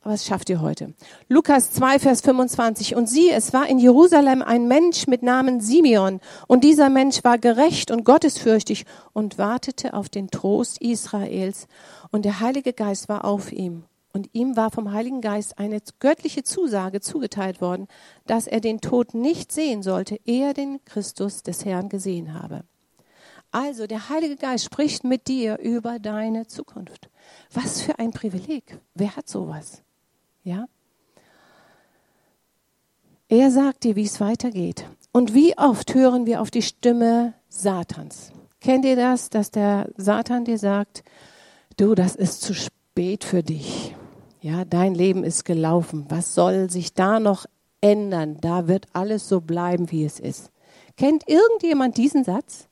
was 0.10 0.26
schafft 0.26 0.50
ihr 0.50 0.60
heute? 0.60 0.94
Lukas 1.28 1.72
2, 1.72 2.00
Vers 2.00 2.22
25. 2.22 2.96
Und 2.96 3.08
siehe, 3.08 3.34
es 3.34 3.54
war 3.54 3.68
in 3.68 3.78
Jerusalem 3.78 4.42
ein 4.42 4.68
Mensch 4.68 5.06
mit 5.06 5.22
Namen 5.22 5.62
Simeon. 5.62 6.20
Und 6.48 6.64
dieser 6.64 6.90
Mensch 6.90 7.24
war 7.24 7.38
gerecht 7.38 7.92
und 7.92 8.04
gottesfürchtig 8.04 8.86
und 9.14 9.38
wartete 9.38 9.94
auf 9.94 10.10
den 10.10 10.32
Trost 10.32 10.82
Israels. 10.82 11.68
Und 12.12 12.26
der 12.26 12.40
Heilige 12.40 12.74
Geist 12.74 13.08
war 13.08 13.24
auf 13.24 13.52
ihm. 13.52 13.84
Und 14.12 14.30
ihm 14.34 14.58
war 14.58 14.72
vom 14.72 14.92
Heiligen 14.92 15.22
Geist 15.22 15.60
eine 15.60 15.80
göttliche 16.00 16.44
Zusage 16.44 17.00
zugeteilt 17.02 17.62
worden, 17.62 17.88
dass 18.26 18.48
er 18.48 18.60
den 18.60 18.82
Tod 18.82 19.14
nicht 19.14 19.52
sehen 19.52 19.84
sollte, 19.84 20.20
ehe 20.26 20.48
er 20.48 20.54
den 20.56 20.84
Christus 20.86 21.44
des 21.44 21.64
Herrn 21.64 21.90
gesehen 21.90 22.34
habe. 22.34 22.64
Also 23.52 23.86
der 23.86 24.10
Heilige 24.10 24.36
Geist 24.36 24.66
spricht 24.66 25.04
mit 25.04 25.28
dir 25.28 25.60
über 25.60 26.00
deine 26.00 26.48
Zukunft. 26.48 27.10
Was 27.54 27.82
für 27.82 28.00
ein 28.00 28.12
Privileg. 28.12 28.80
Wer 28.96 29.16
hat 29.16 29.30
sowas? 29.30 29.84
Ja? 30.50 30.66
Er 33.28 33.52
sagt 33.52 33.84
dir, 33.84 33.96
wie 33.96 34.06
es 34.06 34.20
weitergeht. 34.20 34.84
Und 35.12 35.36
wie 35.36 35.56
oft 35.60 35.94
hören 35.94 36.26
wir 36.26 36.42
auf 36.42 36.50
die 36.50 36.64
Stimme 36.64 37.36
Satans? 37.50 38.32
Kennt 38.60 38.84
ihr 38.84 38.96
das, 38.96 39.30
dass 39.30 39.52
der 39.52 39.90
Satan 39.96 40.46
dir 40.46 40.58
sagt, 40.58 41.04
du, 41.78 41.94
das 41.94 42.16
ist 42.16 42.42
zu 42.42 42.56
spät 42.56 43.24
für 43.24 43.44
dich. 43.44 43.96
Ja, 44.42 44.66
dein 44.66 44.96
Leben 44.96 45.24
ist 45.24 45.46
gelaufen. 45.46 46.06
Was 46.10 46.34
soll 46.34 46.72
sich 46.72 46.96
da 46.96 47.20
noch 47.20 47.46
ändern? 47.80 48.38
Da 48.42 48.68
wird 48.68 48.88
alles 48.94 49.30
so 49.30 49.42
bleiben, 49.42 49.92
wie 49.92 50.04
es 50.04 50.20
ist. 50.20 50.50
Kennt 50.98 51.30
irgendjemand 51.30 51.96
diesen 51.96 52.24
Satz? 52.24 52.68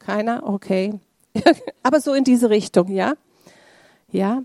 Keiner? 0.00 0.42
Okay. 0.44 0.98
Aber 1.84 2.00
so 2.00 2.14
in 2.14 2.24
diese 2.24 2.50
Richtung, 2.50 2.88
ja? 2.88 3.14
Ja. 4.10 4.42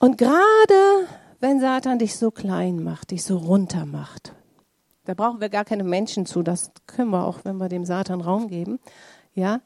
Und 0.00 0.16
gerade 0.16 1.06
wenn 1.40 1.60
Satan 1.60 1.98
dich 1.98 2.16
so 2.16 2.30
klein 2.30 2.82
macht, 2.82 3.10
dich 3.10 3.22
so 3.22 3.36
runter 3.36 3.84
macht, 3.84 4.34
da 5.04 5.12
brauchen 5.12 5.42
wir 5.42 5.50
gar 5.50 5.66
keine 5.66 5.84
Menschen 5.84 6.24
zu, 6.24 6.42
das 6.42 6.72
können 6.86 7.10
wir 7.10 7.26
auch, 7.26 7.40
wenn 7.44 7.58
wir 7.58 7.68
dem 7.68 7.84
Satan 7.84 8.22
Raum 8.22 8.48
geben, 8.48 8.80
ja. 9.34 9.60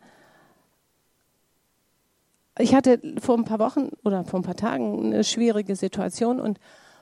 Ich 2.58 2.74
hatte 2.74 3.00
vor 3.20 3.36
ein 3.36 3.44
paar 3.44 3.60
Wochen 3.60 3.90
oder 4.04 4.24
vor 4.24 4.40
ein 4.40 4.44
paar 4.44 4.56
Tagen 4.56 5.06
eine 5.06 5.22
schwierige 5.22 5.76
Situation 5.76 6.40
und 6.40 6.58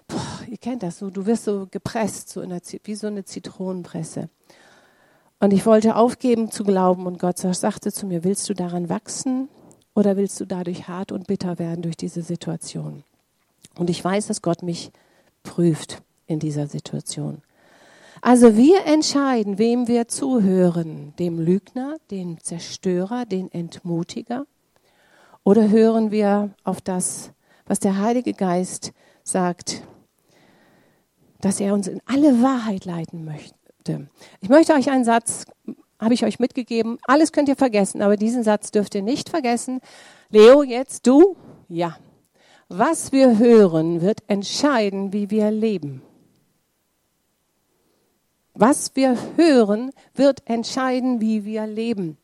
boah, 0.08 0.40
ihr 0.48 0.58
kennt 0.58 0.82
das 0.82 0.98
so, 0.98 1.08
du 1.08 1.24
wirst 1.24 1.44
so 1.44 1.66
gepresst, 1.70 2.28
so 2.28 2.44
der, 2.44 2.60
wie 2.84 2.94
so 2.94 3.06
eine 3.06 3.24
Zitronenpresse. 3.24 4.28
Und 5.40 5.54
ich 5.54 5.64
wollte 5.64 5.96
aufgeben 5.96 6.50
zu 6.50 6.64
glauben 6.64 7.06
und 7.06 7.18
Gott 7.18 7.38
sagte 7.38 7.92
zu 7.92 8.06
mir, 8.06 8.24
willst 8.24 8.48
du 8.50 8.54
daran 8.54 8.90
wachsen 8.90 9.48
oder 9.94 10.18
willst 10.18 10.38
du 10.38 10.44
dadurch 10.44 10.86
hart 10.86 11.12
und 11.12 11.26
bitter 11.26 11.58
werden 11.58 11.80
durch 11.80 11.96
diese 11.96 12.22
Situation? 12.22 13.04
Und 13.76 13.90
ich 13.90 14.04
weiß, 14.04 14.26
dass 14.26 14.42
Gott 14.42 14.62
mich 14.62 14.90
prüft 15.42 16.02
in 16.26 16.38
dieser 16.38 16.66
Situation. 16.66 17.42
Also 18.20 18.56
wir 18.56 18.86
entscheiden, 18.86 19.58
wem 19.58 19.88
wir 19.88 20.06
zuhören, 20.06 21.12
dem 21.18 21.40
Lügner, 21.40 21.96
dem 22.10 22.40
Zerstörer, 22.40 23.26
den 23.26 23.50
Entmutiger, 23.50 24.46
oder 25.44 25.68
hören 25.70 26.12
wir 26.12 26.50
auf 26.62 26.80
das, 26.80 27.32
was 27.66 27.80
der 27.80 27.98
Heilige 27.98 28.32
Geist 28.32 28.92
sagt, 29.24 29.82
dass 31.40 31.58
er 31.58 31.74
uns 31.74 31.88
in 31.88 32.00
alle 32.06 32.40
Wahrheit 32.42 32.84
leiten 32.84 33.24
möchte. 33.24 34.08
Ich 34.40 34.48
möchte 34.48 34.74
euch 34.74 34.88
einen 34.88 35.04
Satz, 35.04 35.46
habe 35.98 36.14
ich 36.14 36.24
euch 36.24 36.38
mitgegeben, 36.38 36.98
alles 37.04 37.32
könnt 37.32 37.48
ihr 37.48 37.56
vergessen, 37.56 38.02
aber 38.02 38.16
diesen 38.16 38.44
Satz 38.44 38.70
dürft 38.70 38.94
ihr 38.94 39.02
nicht 39.02 39.28
vergessen. 39.28 39.80
Leo, 40.30 40.62
jetzt 40.62 41.08
du? 41.08 41.36
Ja, 41.68 41.96
was 42.78 43.12
wir 43.12 43.38
hören, 43.38 44.00
wird 44.00 44.22
entscheiden, 44.28 45.12
wie 45.12 45.30
wir 45.30 45.50
leben. 45.50 46.02
Was 48.54 48.94
wir 48.94 49.16
hören, 49.36 49.90
wird 50.14 50.48
entscheiden, 50.48 51.20
wie 51.20 51.44
wir 51.44 51.66
leben. 51.66 52.16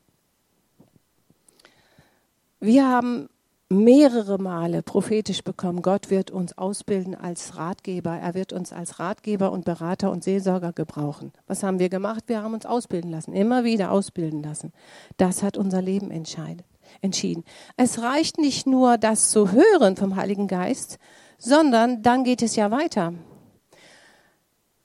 Wir 2.61 2.87
haben 2.87 3.28
mehrere 3.71 4.38
Male 4.38 4.83
prophetisch 4.83 5.43
bekommen, 5.43 5.83
Gott 5.83 6.11
wird 6.11 6.31
uns 6.31 6.57
ausbilden 6.57 7.14
als 7.14 7.57
Ratgeber. 7.57 8.17
Er 8.17 8.35
wird 8.35 8.52
uns 8.52 8.73
als 8.73 8.99
Ratgeber 8.99 9.52
und 9.52 9.64
Berater 9.64 10.11
und 10.11 10.25
Seelsorger 10.25 10.73
gebrauchen. 10.73 11.33
Was 11.47 11.62
haben 11.62 11.78
wir 11.78 11.90
gemacht? 11.90 12.25
Wir 12.26 12.43
haben 12.43 12.55
uns 12.55 12.64
ausbilden 12.64 13.11
lassen, 13.11 13.35
immer 13.35 13.64
wieder 13.64 13.90
ausbilden 13.90 14.43
lassen. 14.43 14.73
Das 15.19 15.43
hat 15.43 15.59
unser 15.59 15.83
Leben 15.83 16.11
entscheidet 16.11 16.64
entschieden. 17.00 17.45
Es 17.76 18.00
reicht 18.00 18.38
nicht 18.38 18.66
nur, 18.66 18.99
das 18.99 19.30
zu 19.30 19.52
hören 19.52 19.97
vom 19.97 20.16
Heiligen 20.16 20.49
Geist, 20.49 20.99
sondern 21.38 22.02
dann 22.02 22.25
geht 22.25 22.42
es 22.42 22.57
ja 22.57 22.71
weiter. 22.71 23.14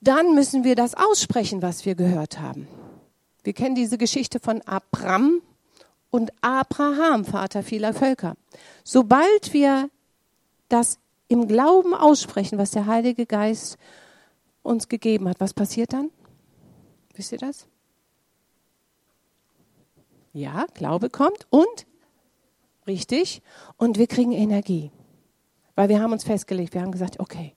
Dann 0.00 0.34
müssen 0.34 0.64
wir 0.64 0.76
das 0.76 0.94
aussprechen, 0.94 1.62
was 1.62 1.86
wir 1.86 1.94
gehört 1.94 2.38
haben. 2.40 2.68
Wir 3.42 3.52
kennen 3.52 3.74
diese 3.74 3.98
Geschichte 3.98 4.40
von 4.40 4.62
Abram 4.62 5.40
und 6.10 6.32
Abraham, 6.40 7.24
Vater 7.24 7.62
vieler 7.62 7.92
Völker. 7.92 8.36
Sobald 8.84 9.52
wir 9.52 9.90
das 10.68 10.98
im 11.28 11.48
Glauben 11.48 11.94
aussprechen, 11.94 12.58
was 12.58 12.70
der 12.70 12.86
Heilige 12.86 13.26
Geist 13.26 13.76
uns 14.62 14.88
gegeben 14.88 15.28
hat, 15.28 15.40
was 15.40 15.54
passiert 15.54 15.92
dann? 15.92 16.10
Wisst 17.14 17.32
ihr 17.32 17.38
das? 17.38 17.66
Ja, 20.32 20.66
Glaube 20.74 21.10
kommt 21.10 21.46
und 21.50 21.86
Richtig? 22.86 23.42
Und 23.76 23.98
wir 23.98 24.06
kriegen 24.06 24.32
Energie. 24.32 24.90
Weil 25.74 25.88
wir 25.88 26.00
haben 26.00 26.12
uns 26.12 26.24
festgelegt, 26.24 26.74
wir 26.74 26.82
haben 26.82 26.92
gesagt, 26.92 27.18
okay, 27.18 27.54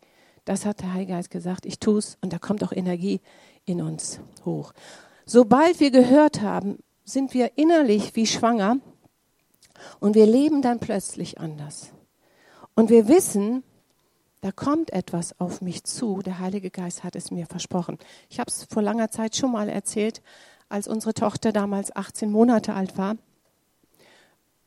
Das 0.47 0.65
hat 0.65 0.79
der 0.79 0.93
Heilige 0.93 1.11
Geist 1.11 1.29
gesagt, 1.29 1.65
ich 1.65 1.77
tue 1.77 1.99
es 1.99 2.17
und 2.21 2.31
da 2.31 2.39
kommt 2.39 2.63
auch 2.63 2.71
Energie 2.71 3.19
in 3.65 3.81
uns 3.81 4.21
hoch. 4.45 4.71
Sobald 5.25 5.81
wir 5.81 5.91
gehört 5.91 6.41
haben, 6.41 6.79
sind 7.03 7.33
wir 7.33 7.57
innerlich 7.57 8.15
wie 8.15 8.25
schwanger 8.25 8.77
und 9.99 10.15
wir 10.15 10.25
leben 10.25 10.61
dann 10.61 10.79
plötzlich 10.79 11.37
anders. 11.37 11.91
Und 12.75 12.89
wir 12.89 13.09
wissen, 13.09 13.61
da 14.39 14.53
kommt 14.53 14.93
etwas 14.93 15.37
auf 15.37 15.59
mich 15.59 15.83
zu. 15.83 16.21
Der 16.21 16.39
Heilige 16.39 16.69
Geist 16.69 17.03
hat 17.03 17.17
es 17.17 17.29
mir 17.29 17.45
versprochen. 17.45 17.97
Ich 18.29 18.39
habe 18.39 18.49
es 18.49 18.63
vor 18.69 18.81
langer 18.81 19.11
Zeit 19.11 19.35
schon 19.35 19.51
mal 19.51 19.67
erzählt, 19.67 20.21
als 20.69 20.87
unsere 20.87 21.13
Tochter 21.13 21.51
damals 21.51 21.93
18 21.93 22.31
Monate 22.31 22.73
alt 22.73 22.97
war. 22.97 23.17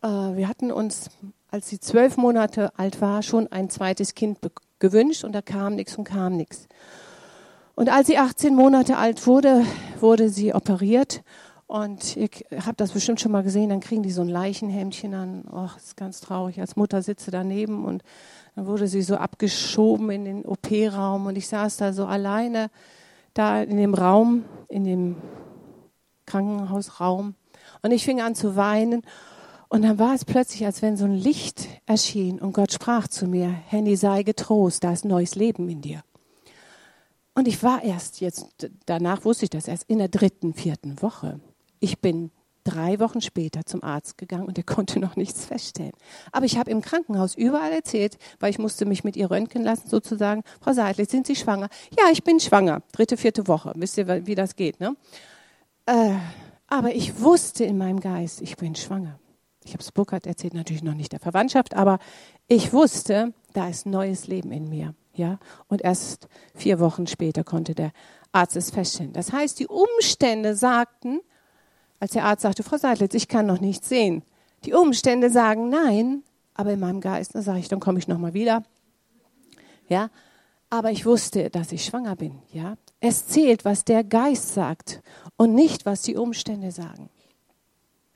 Äh, 0.02 0.06
wir 0.08 0.48
hatten 0.48 0.72
uns, 0.72 1.10
als 1.50 1.68
sie 1.68 1.80
zwölf 1.80 2.16
Monate 2.16 2.72
alt 2.78 3.00
war, 3.00 3.22
schon 3.22 3.50
ein 3.52 3.70
zweites 3.70 4.14
Kind 4.14 4.38
gewünscht 4.78 5.24
und 5.24 5.32
da 5.32 5.42
kam 5.42 5.74
nichts 5.74 5.96
und 5.96 6.04
kam 6.04 6.36
nichts. 6.36 6.68
Und 7.74 7.88
als 7.88 8.06
sie 8.08 8.18
18 8.18 8.54
Monate 8.54 8.96
alt 8.96 9.26
wurde, 9.26 9.64
wurde 10.00 10.28
sie 10.28 10.54
operiert. 10.54 11.22
Und 11.66 12.16
ihr 12.16 12.28
habt 12.66 12.80
das 12.80 12.90
bestimmt 12.90 13.20
schon 13.20 13.30
mal 13.30 13.44
gesehen, 13.44 13.68
dann 13.68 13.80
kriegen 13.80 14.02
die 14.02 14.10
so 14.10 14.22
ein 14.22 14.28
Leichenhemdchen 14.28 15.14
an. 15.14 15.44
Och, 15.52 15.76
ist 15.76 15.96
ganz 15.96 16.20
traurig. 16.20 16.60
Als 16.60 16.74
Mutter 16.74 17.00
sitze 17.00 17.30
daneben 17.30 17.84
und 17.84 18.02
dann 18.56 18.66
wurde 18.66 18.88
sie 18.88 19.02
so 19.02 19.16
abgeschoben 19.16 20.10
in 20.10 20.24
den 20.24 20.44
OP-Raum 20.44 21.26
und 21.26 21.36
ich 21.36 21.46
saß 21.46 21.76
da 21.76 21.92
so 21.92 22.06
alleine 22.06 22.70
da 23.34 23.62
in 23.62 23.76
dem 23.76 23.94
Raum, 23.94 24.44
in 24.68 24.82
dem 24.82 25.16
Krankenhausraum. 26.26 27.34
Und 27.82 27.90
ich 27.92 28.04
fing 28.04 28.20
an 28.20 28.34
zu 28.34 28.56
weinen. 28.56 29.02
Und 29.72 29.82
dann 29.82 30.00
war 30.00 30.14
es 30.14 30.24
plötzlich, 30.24 30.66
als 30.66 30.82
wenn 30.82 30.96
so 30.96 31.04
ein 31.04 31.14
Licht 31.14 31.68
erschien 31.86 32.40
und 32.40 32.54
Gott 32.54 32.72
sprach 32.72 33.06
zu 33.06 33.28
mir, 33.28 33.48
Henny, 33.48 33.94
sei 33.94 34.24
getrost, 34.24 34.82
da 34.82 34.92
ist 34.92 35.04
neues 35.04 35.36
Leben 35.36 35.68
in 35.68 35.80
dir. 35.80 36.02
Und 37.34 37.46
ich 37.46 37.62
war 37.62 37.84
erst 37.84 38.20
jetzt, 38.20 38.48
danach 38.86 39.24
wusste 39.24 39.44
ich 39.44 39.50
das 39.50 39.68
erst 39.68 39.84
in 39.84 39.98
der 39.98 40.08
dritten, 40.08 40.54
vierten 40.54 41.00
Woche. 41.00 41.38
Ich 41.78 42.00
bin 42.00 42.32
drei 42.64 42.98
Wochen 42.98 43.20
später 43.20 43.64
zum 43.64 43.84
Arzt 43.84 44.18
gegangen 44.18 44.48
und 44.48 44.58
er 44.58 44.64
konnte 44.74 44.98
noch 44.98 45.14
nichts 45.14 45.44
feststellen. 45.44 45.94
Aber 46.32 46.46
ich 46.46 46.58
habe 46.58 46.72
im 46.72 46.82
Krankenhaus 46.82 47.36
überall 47.36 47.70
erzählt, 47.70 48.18
weil 48.40 48.50
ich 48.50 48.58
musste 48.58 48.86
mich 48.86 49.04
mit 49.04 49.16
ihr 49.16 49.30
röntgen 49.30 49.62
lassen, 49.62 49.88
sozusagen. 49.88 50.42
Frau 50.60 50.72
Seidlich, 50.72 51.08
sind 51.08 51.28
Sie 51.28 51.36
schwanger? 51.36 51.68
Ja, 51.96 52.06
ich 52.10 52.24
bin 52.24 52.40
schwanger. 52.40 52.82
Dritte, 52.90 53.16
vierte 53.16 53.46
Woche. 53.46 53.72
Wisst 53.76 53.98
ihr, 53.98 54.26
wie 54.26 54.34
das 54.34 54.56
geht, 54.56 54.80
ne? 54.80 54.96
Äh, 55.86 56.16
aber 56.66 56.92
ich 56.92 57.20
wusste 57.20 57.62
in 57.62 57.78
meinem 57.78 58.00
Geist, 58.00 58.40
ich 58.40 58.56
bin 58.56 58.74
schwanger. 58.74 59.19
Ich 59.70 59.74
habe 59.74 59.84
es 59.84 59.92
Burkhard 59.92 60.26
erzählt, 60.26 60.52
natürlich 60.52 60.82
noch 60.82 60.94
nicht 60.94 61.12
der 61.12 61.20
Verwandtschaft, 61.20 61.76
aber 61.76 62.00
ich 62.48 62.72
wusste, 62.72 63.32
da 63.52 63.68
ist 63.68 63.86
neues 63.86 64.26
Leben 64.26 64.50
in 64.50 64.68
mir. 64.68 64.96
Ja? 65.14 65.38
Und 65.68 65.80
erst 65.82 66.26
vier 66.56 66.80
Wochen 66.80 67.06
später 67.06 67.44
konnte 67.44 67.76
der 67.76 67.92
Arzt 68.32 68.56
es 68.56 68.72
feststellen. 68.72 69.12
Das 69.12 69.32
heißt, 69.32 69.60
die 69.60 69.68
Umstände 69.68 70.56
sagten, 70.56 71.20
als 72.00 72.10
der 72.14 72.24
Arzt 72.24 72.42
sagte, 72.42 72.64
Frau 72.64 72.78
Seidlitz, 72.78 73.14
ich 73.14 73.28
kann 73.28 73.46
noch 73.46 73.60
nichts 73.60 73.88
sehen. 73.88 74.24
Die 74.64 74.72
Umstände 74.72 75.30
sagen 75.30 75.68
nein, 75.68 76.24
aber 76.54 76.72
in 76.72 76.80
meinem 76.80 77.00
Geist, 77.00 77.36
dann 77.36 77.42
sage 77.42 77.60
ich, 77.60 77.68
dann 77.68 77.78
komme 77.78 78.00
ich 78.00 78.08
nochmal 78.08 78.34
wieder. 78.34 78.64
Ja, 79.88 80.10
aber 80.68 80.90
ich 80.90 81.06
wusste, 81.06 81.48
dass 81.48 81.70
ich 81.70 81.84
schwanger 81.84 82.16
bin. 82.16 82.40
Ja, 82.52 82.76
es 82.98 83.28
zählt, 83.28 83.64
was 83.64 83.84
der 83.84 84.02
Geist 84.02 84.52
sagt 84.52 85.00
und 85.36 85.54
nicht, 85.54 85.86
was 85.86 86.02
die 86.02 86.16
Umstände 86.16 86.72
sagen. 86.72 87.08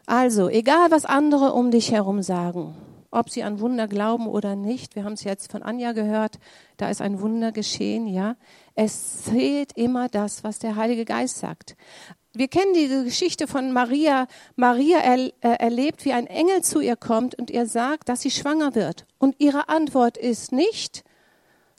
Also, 0.06 0.49
egal 0.49 0.90
was 0.90 1.04
andere 1.04 1.52
um 1.52 1.70
dich 1.70 1.92
herum 1.92 2.23
sagen, 2.23 2.76
ob 3.11 3.30
sie 3.30 3.42
an 3.42 3.61
Wunder 3.61 3.88
glauben 3.88 4.26
oder 4.26 4.56
nicht, 4.56 4.96
wir 4.96 5.04
haben 5.04 5.12
es 5.14 5.25
jetzt 5.25 5.50
von 5.50 5.62
Anja 5.62 5.92
gehört, 5.92 6.38
da 6.76 6.90
ist 6.90 7.00
ein 7.00 7.20
Wunder 7.20 7.52
geschehen, 7.52 8.06
ja. 8.06 8.37
Es 8.75 9.23
zählt 9.23 9.73
immer 9.76 10.08
das, 10.08 10.44
was 10.44 10.58
der 10.58 10.76
Heilige 10.76 11.04
Geist 11.04 11.38
sagt. 11.38 11.76
Wir 12.37 12.49
kennen 12.49 12.75
diese 12.75 13.04
Geschichte 13.04 13.46
von 13.46 13.73
Maria. 13.73 14.26
Maria 14.56 14.99
er, 14.99 15.18
äh, 15.40 15.56
erlebt, 15.61 16.04
wie 16.04 16.12
ein 16.12 16.26
Engel 16.26 16.62
zu 16.62 16.80
ihr 16.80 16.96
kommt 16.96 17.36
und 17.36 17.49
ihr 17.49 17.67
sagt, 17.67 18.08
dass 18.08 18.23
sie 18.23 18.32
schwanger 18.32 18.75
wird. 18.75 19.06
Und 19.19 19.36
ihre 19.38 19.69
Antwort 19.69 20.17
ist 20.17 20.50
nicht, 20.50 21.04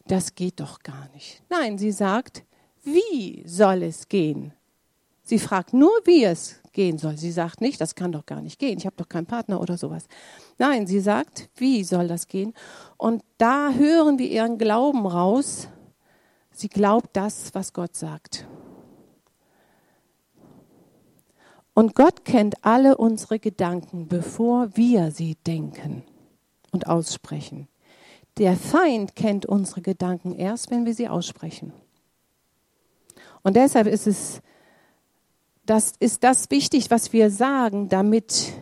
das 0.07 0.35
geht 0.35 0.61
doch 0.61 0.79
gar 0.79 1.09
nicht. 1.13 1.43
Nein, 1.49 1.77
sie 1.77 1.91
sagt, 1.91 2.43
wie 2.83 3.43
soll 3.45 3.83
es 3.83 4.07
gehen? 4.07 4.53
Sie 5.23 5.39
fragt 5.39 5.73
nur, 5.73 5.91
wie 6.05 6.23
es 6.23 6.61
gehen 6.75 6.99
soll. 6.99 7.17
Sie 7.17 7.31
sagt 7.31 7.61
nicht, 7.61 7.81
das 7.81 7.95
kann 7.95 8.11
doch 8.11 8.27
gar 8.27 8.41
nicht 8.41 8.59
gehen. 8.59 8.77
Ich 8.77 8.85
habe 8.85 8.95
doch 8.97 9.09
keinen 9.09 9.25
Partner 9.25 9.59
oder 9.59 9.77
sowas. 9.77 10.05
Nein, 10.59 10.85
sie 10.85 10.99
sagt, 10.99 11.49
wie 11.55 11.83
soll 11.83 12.07
das 12.07 12.27
gehen? 12.27 12.53
Und 12.97 13.23
da 13.39 13.71
hören 13.71 14.19
wir 14.19 14.29
ihren 14.29 14.59
Glauben 14.59 15.07
raus. 15.07 15.67
Sie 16.51 16.69
glaubt 16.69 17.09
das, 17.13 17.55
was 17.55 17.73
Gott 17.73 17.95
sagt. 17.95 18.45
Und 21.73 21.95
Gott 21.95 22.23
kennt 22.23 22.63
alle 22.63 22.95
unsere 22.97 23.39
Gedanken, 23.39 24.07
bevor 24.07 24.77
wir 24.77 25.11
sie 25.11 25.35
denken 25.47 26.03
und 26.71 26.87
aussprechen. 26.87 27.67
Der 28.37 28.55
Feind 28.55 29.15
kennt 29.15 29.45
unsere 29.45 29.81
Gedanken 29.81 30.35
erst, 30.35 30.69
wenn 30.69 30.85
wir 30.85 30.93
sie 30.93 31.09
aussprechen. 31.09 31.73
Und 33.43 33.55
deshalb 33.55 33.87
ist 33.87 34.07
es, 34.07 34.41
das 35.65 35.93
ist 35.99 36.23
das 36.23 36.49
wichtig, 36.51 36.91
was 36.91 37.13
wir 37.13 37.29
sagen, 37.29 37.89
damit 37.89 38.53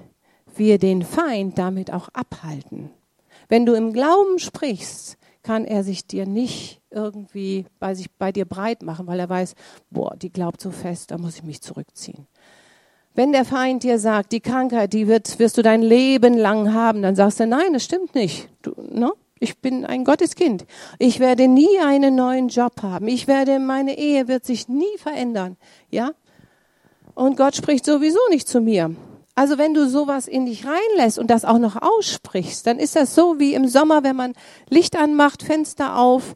wir 0.56 0.78
den 0.78 1.04
Feind 1.04 1.58
damit 1.58 1.92
auch 1.92 2.10
abhalten. 2.10 2.90
Wenn 3.50 3.66
du 3.66 3.74
im 3.74 3.94
Glauben 3.94 4.40
sprichst, 4.40 5.18
kann 5.42 5.66
er 5.66 5.84
sich 5.84 6.08
dir 6.08 6.26
nicht 6.26 6.82
irgendwie 6.90 7.66
bei, 7.80 7.96
sich, 7.96 8.12
bei 8.12 8.32
dir 8.32 8.46
breit 8.46 8.82
machen, 8.82 9.08
weil 9.08 9.20
er 9.20 9.30
weiß, 9.30 9.56
boah, 9.90 10.16
die 10.16 10.32
glaubt 10.32 10.62
so 10.62 10.72
fest, 10.72 11.12
da 11.12 11.18
muss 11.18 11.36
ich 11.36 11.44
mich 11.44 11.62
zurückziehen. 11.62 12.28
Wenn 13.14 13.32
der 13.32 13.46
Feind 13.46 13.84
dir 13.84 14.00
sagt, 14.00 14.32
die 14.32 14.40
Krankheit, 14.40 14.94
die 14.94 15.08
wird, 15.08 15.38
wirst 15.38 15.58
du 15.58 15.62
dein 15.62 15.82
Leben 15.82 16.36
lang 16.36 16.74
haben, 16.74 17.02
dann 17.02 17.16
sagst 17.16 17.40
du, 17.40 17.46
nein, 17.46 17.74
das 17.74 17.84
stimmt 17.84 18.16
nicht. 18.16 18.50
Du, 18.62 18.74
ne? 18.82 19.12
Ich 19.40 19.60
bin 19.60 19.86
ein 19.86 20.06
Gotteskind. 20.06 20.66
Ich 21.00 21.20
werde 21.20 21.50
nie 21.50 21.78
einen 21.80 22.16
neuen 22.16 22.48
Job 22.48 22.82
haben. 22.82 23.10
Ich 23.10 23.28
werde, 23.28 23.60
meine 23.60 23.98
Ehe 23.98 24.30
wird 24.30 24.46
sich 24.46 24.70
nie 24.70 24.98
verändern. 24.98 25.58
Ja? 25.92 26.12
Und 27.16 27.38
Gott 27.38 27.56
spricht 27.56 27.86
sowieso 27.86 28.20
nicht 28.30 28.48
zu 28.48 28.62
mir. 28.62 28.96
Also 29.36 29.58
wenn 29.58 29.74
du 29.74 29.90
sowas 29.90 30.28
in 30.28 30.46
dich 30.46 30.66
reinlässt 30.66 31.18
und 31.18 31.30
das 31.30 31.44
auch 31.46 31.58
noch 31.58 31.82
aussprichst, 31.82 32.68
dann 32.68 32.78
ist 32.78 32.96
das 32.96 33.16
so 33.16 33.40
wie 33.40 33.56
im 33.56 33.68
Sommer, 33.68 34.04
wenn 34.04 34.16
man 34.16 34.34
Licht 34.70 34.96
anmacht, 34.96 35.42
Fenster 35.42 35.98
auf 35.98 36.36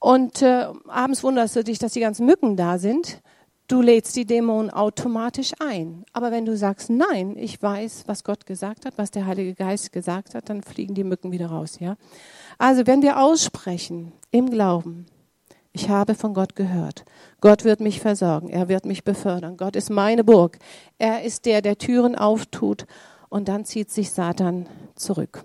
und 0.00 0.42
äh, 0.42 0.66
abends 0.88 1.22
wunderst 1.22 1.54
du 1.54 1.62
dich, 1.62 1.78
dass 1.78 1.92
die 1.92 2.00
ganzen 2.00 2.26
Mücken 2.26 2.56
da 2.56 2.78
sind. 2.78 3.22
Du 3.68 3.80
lädst 3.80 4.16
die 4.16 4.24
Dämonen 4.24 4.70
automatisch 4.70 5.52
ein. 5.60 6.04
Aber 6.12 6.32
wenn 6.32 6.44
du 6.44 6.56
sagst, 6.56 6.90
nein, 6.90 7.36
ich 7.38 7.62
weiß, 7.62 8.04
was 8.06 8.24
Gott 8.24 8.44
gesagt 8.44 8.84
hat, 8.84 8.94
was 8.98 9.12
der 9.12 9.26
Heilige 9.26 9.54
Geist 9.54 9.92
gesagt 9.92 10.34
hat, 10.34 10.50
dann 10.50 10.62
fliegen 10.62 10.94
die 10.94 11.04
Mücken 11.04 11.30
wieder 11.30 11.46
raus, 11.46 11.78
ja? 11.78 11.96
Also 12.58 12.86
wenn 12.88 13.02
wir 13.02 13.20
aussprechen 13.20 14.12
im 14.32 14.50
Glauben, 14.50 15.06
ich 15.72 15.88
habe 15.88 16.14
von 16.14 16.34
Gott 16.34 16.54
gehört. 16.54 17.04
Gott 17.40 17.64
wird 17.64 17.80
mich 17.80 18.00
versorgen. 18.00 18.48
Er 18.48 18.68
wird 18.68 18.84
mich 18.84 19.04
befördern. 19.04 19.56
Gott 19.56 19.74
ist 19.74 19.90
meine 19.90 20.22
Burg. 20.22 20.58
Er 20.98 21.22
ist 21.22 21.46
der, 21.46 21.62
der 21.62 21.78
Türen 21.78 22.14
auftut. 22.14 22.86
Und 23.30 23.48
dann 23.48 23.64
zieht 23.64 23.90
sich 23.90 24.10
Satan 24.10 24.68
zurück. 24.94 25.44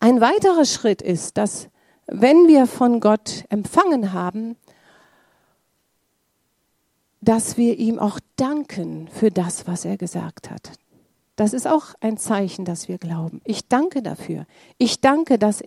Ein 0.00 0.20
weiterer 0.20 0.64
Schritt 0.64 1.02
ist, 1.02 1.38
dass 1.38 1.68
wenn 2.06 2.48
wir 2.48 2.66
von 2.66 3.00
Gott 3.00 3.44
empfangen 3.48 4.12
haben, 4.12 4.56
dass 7.20 7.56
wir 7.56 7.78
ihm 7.78 7.98
auch 7.98 8.18
danken 8.36 9.08
für 9.08 9.30
das, 9.30 9.66
was 9.66 9.84
er 9.84 9.96
gesagt 9.96 10.50
hat. 10.50 10.72
Das 11.36 11.52
ist 11.52 11.66
auch 11.66 11.94
ein 12.00 12.18
Zeichen, 12.18 12.64
dass 12.64 12.88
wir 12.88 12.98
glauben. 12.98 13.40
Ich 13.44 13.68
danke 13.68 14.02
dafür. 14.02 14.46
Ich 14.78 15.00
danke, 15.00 15.38
dass, 15.38 15.62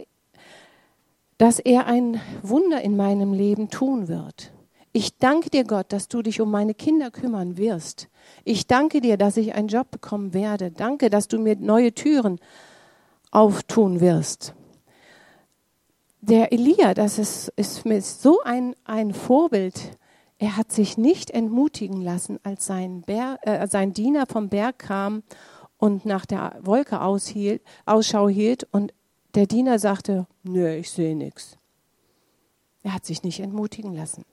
dass 1.38 1.60
er 1.60 1.86
ein 1.86 2.20
Wunder 2.42 2.82
in 2.82 2.98
meinem 2.98 3.34
Leben 3.34 3.70
tun 3.70 4.08
wird. 4.08 4.52
Ich 4.92 5.18
danke 5.18 5.52
dir, 5.52 5.64
Gott, 5.64 5.94
dass 5.94 6.08
du 6.08 6.24
dich 6.24 6.42
um 6.42 6.50
meine 6.50 6.74
Kinder 6.74 7.12
kümmern 7.12 7.58
wirst. 7.58 8.10
Ich 8.44 8.66
danke 8.66 9.00
dir, 9.02 9.18
dass 9.18 9.38
ich 9.38 9.54
einen 9.54 9.68
Job 9.68 9.92
bekommen 9.92 10.34
werde. 10.34 10.72
Danke, 10.72 11.10
dass 11.10 11.28
du 11.28 11.38
mir 11.38 11.56
neue 11.56 11.94
Türen 11.94 12.40
auftun 13.30 14.00
wirst. 14.00 14.56
Der 16.22 16.52
Elia, 16.52 16.96
das 16.96 17.20
ist, 17.20 17.54
ist 17.56 17.86
mir 17.86 18.02
so 18.02 18.42
ein, 18.44 18.76
ein 18.86 19.14
Vorbild. 19.14 19.98
Er 20.40 20.58
hat 20.58 20.72
sich 20.72 20.98
nicht 20.98 21.30
entmutigen 21.30 22.02
lassen, 22.02 22.40
als 22.42 22.66
sein, 22.66 23.02
Bär, 23.02 23.38
äh, 23.44 23.68
sein 23.68 23.94
Diener 23.94 24.26
vom 24.26 24.50
Berg 24.50 24.80
kam 24.80 25.22
und 25.78 26.06
nach 26.06 26.26
der 26.26 26.58
Wolke 26.62 27.02
aushielt, 27.02 27.62
Ausschau 27.86 28.28
hielt 28.30 28.68
und 28.72 28.94
der 29.38 29.46
Diener 29.46 29.78
sagte, 29.78 30.26
nö, 30.42 30.68
ich 30.78 30.90
sehe 30.90 31.16
nichts. 31.16 31.60
Er 32.82 32.92
hat 32.96 33.06
sich 33.06 33.22
nicht 33.22 33.40
entmutigen 33.40 33.94
lassen. 33.94 34.26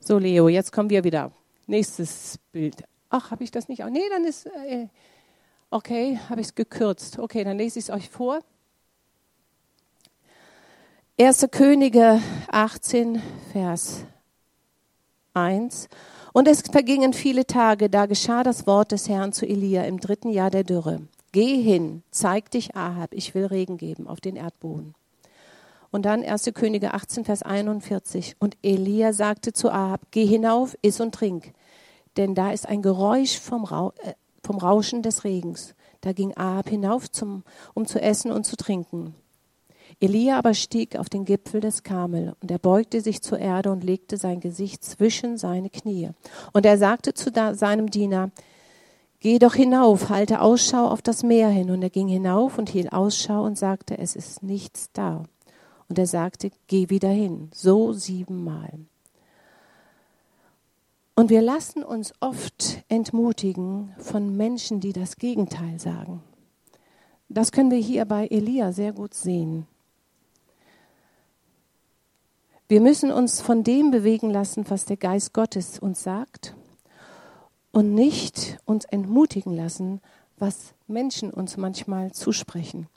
So, 0.00 0.18
Leo, 0.18 0.48
jetzt 0.48 0.72
kommen 0.72 0.90
wir 0.90 1.04
wieder. 1.04 1.30
Nächstes 1.68 2.40
Bild. 2.50 2.82
Ach, 3.10 3.30
habe 3.30 3.44
ich 3.44 3.52
das 3.52 3.68
nicht? 3.68 3.84
Nee, 3.84 4.08
dann 4.10 4.24
ist, 4.24 4.46
äh, 4.46 4.88
okay, 5.70 6.18
habe 6.28 6.40
ich 6.40 6.48
es 6.48 6.54
gekürzt. 6.56 7.20
Okay, 7.20 7.44
dann 7.44 7.58
lese 7.58 7.78
ich 7.78 7.84
es 7.84 7.90
euch 7.90 8.10
vor. 8.10 8.40
1. 11.16 11.46
Könige 11.52 12.20
18, 12.48 13.22
Vers 13.52 14.04
1. 15.32 15.88
Und 16.32 16.48
es 16.48 16.62
vergingen 16.62 17.12
viele 17.12 17.46
Tage, 17.46 17.88
da 17.88 18.06
geschah 18.06 18.42
das 18.42 18.66
Wort 18.66 18.90
des 18.90 19.08
Herrn 19.08 19.32
zu 19.32 19.46
Elia 19.46 19.84
im 19.84 20.00
dritten 20.00 20.30
Jahr 20.30 20.50
der 20.50 20.64
Dürre. 20.64 21.06
Geh 21.32 21.60
hin, 21.60 22.02
zeig 22.10 22.50
dich 22.50 22.76
Ahab, 22.76 23.12
ich 23.12 23.34
will 23.34 23.46
Regen 23.46 23.76
geben 23.76 24.06
auf 24.06 24.20
den 24.20 24.36
Erdboden. 24.36 24.94
Und 25.90 26.02
dann 26.02 26.22
1. 26.22 26.50
Könige 26.54 26.94
18, 26.94 27.24
Vers 27.24 27.42
41. 27.42 28.36
Und 28.38 28.56
Elia 28.62 29.12
sagte 29.12 29.52
zu 29.52 29.70
Ahab, 29.70 30.00
geh 30.10 30.26
hinauf, 30.26 30.76
iss 30.82 31.00
und 31.00 31.14
trink, 31.14 31.52
denn 32.16 32.34
da 32.34 32.52
ist 32.52 32.68
ein 32.68 32.82
Geräusch 32.82 33.38
vom, 33.38 33.64
Ra 33.64 33.92
äh, 34.02 34.12
vom 34.42 34.58
Rauschen 34.58 35.02
des 35.02 35.24
Regens. 35.24 35.74
Da 36.00 36.12
ging 36.12 36.36
Ahab 36.36 36.68
hinauf, 36.68 37.10
zum, 37.10 37.44
um 37.74 37.86
zu 37.86 38.00
essen 38.00 38.30
und 38.30 38.44
zu 38.44 38.56
trinken. 38.56 39.14
Elia 40.00 40.38
aber 40.38 40.52
stieg 40.52 40.96
auf 40.96 41.08
den 41.08 41.24
Gipfel 41.24 41.60
des 41.60 41.82
Karmel 41.82 42.34
und 42.42 42.50
er 42.50 42.58
beugte 42.58 43.00
sich 43.00 43.22
zur 43.22 43.38
Erde 43.38 43.70
und 43.70 43.82
legte 43.82 44.18
sein 44.18 44.40
Gesicht 44.40 44.84
zwischen 44.84 45.38
seine 45.38 45.70
Knie. 45.70 46.10
Und 46.52 46.66
er 46.66 46.76
sagte 46.76 47.14
zu 47.14 47.30
seinem 47.54 47.88
Diener, 47.90 48.30
Geh 49.26 49.40
doch 49.40 49.56
hinauf, 49.56 50.08
halte 50.08 50.40
Ausschau 50.40 50.86
auf 50.86 51.02
das 51.02 51.24
Meer 51.24 51.48
hin. 51.48 51.72
Und 51.72 51.82
er 51.82 51.90
ging 51.90 52.06
hinauf 52.06 52.58
und 52.58 52.68
hielt 52.68 52.92
Ausschau 52.92 53.42
und 53.44 53.58
sagte, 53.58 53.98
es 53.98 54.14
ist 54.14 54.44
nichts 54.44 54.92
da. 54.92 55.24
Und 55.88 55.98
er 55.98 56.06
sagte, 56.06 56.52
geh 56.68 56.90
wieder 56.90 57.08
hin, 57.08 57.50
so 57.52 57.92
siebenmal. 57.92 58.70
Und 61.16 61.30
wir 61.30 61.42
lassen 61.42 61.82
uns 61.82 62.14
oft 62.20 62.84
entmutigen 62.86 63.92
von 63.98 64.36
Menschen, 64.36 64.78
die 64.78 64.92
das 64.92 65.16
Gegenteil 65.16 65.80
sagen. 65.80 66.22
Das 67.28 67.50
können 67.50 67.72
wir 67.72 67.78
hier 67.78 68.04
bei 68.04 68.28
Elia 68.28 68.70
sehr 68.70 68.92
gut 68.92 69.12
sehen. 69.12 69.66
Wir 72.68 72.80
müssen 72.80 73.10
uns 73.10 73.40
von 73.40 73.64
dem 73.64 73.90
bewegen 73.90 74.30
lassen, 74.30 74.64
was 74.68 74.84
der 74.84 74.98
Geist 74.98 75.34
Gottes 75.34 75.80
uns 75.80 76.04
sagt 76.04 76.55
und 77.76 77.92
nicht 77.92 78.56
uns 78.64 78.86
entmutigen 78.86 79.54
lassen, 79.54 80.00
was 80.38 80.72
Menschen 80.86 81.30
uns 81.30 81.58
manchmal 81.58 82.10
zusprechen. 82.10 82.88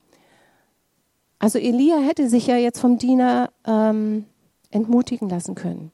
Also 1.38 1.60
Elia 1.60 1.98
hätte 1.98 2.30
sich 2.30 2.48
ja 2.48 2.56
jetzt 2.56 2.80
vom 2.80 2.98
Diener 2.98 3.52
ähm, 3.68 4.24
entmutigen 4.72 5.28
lassen 5.28 5.54
können. 5.54 5.92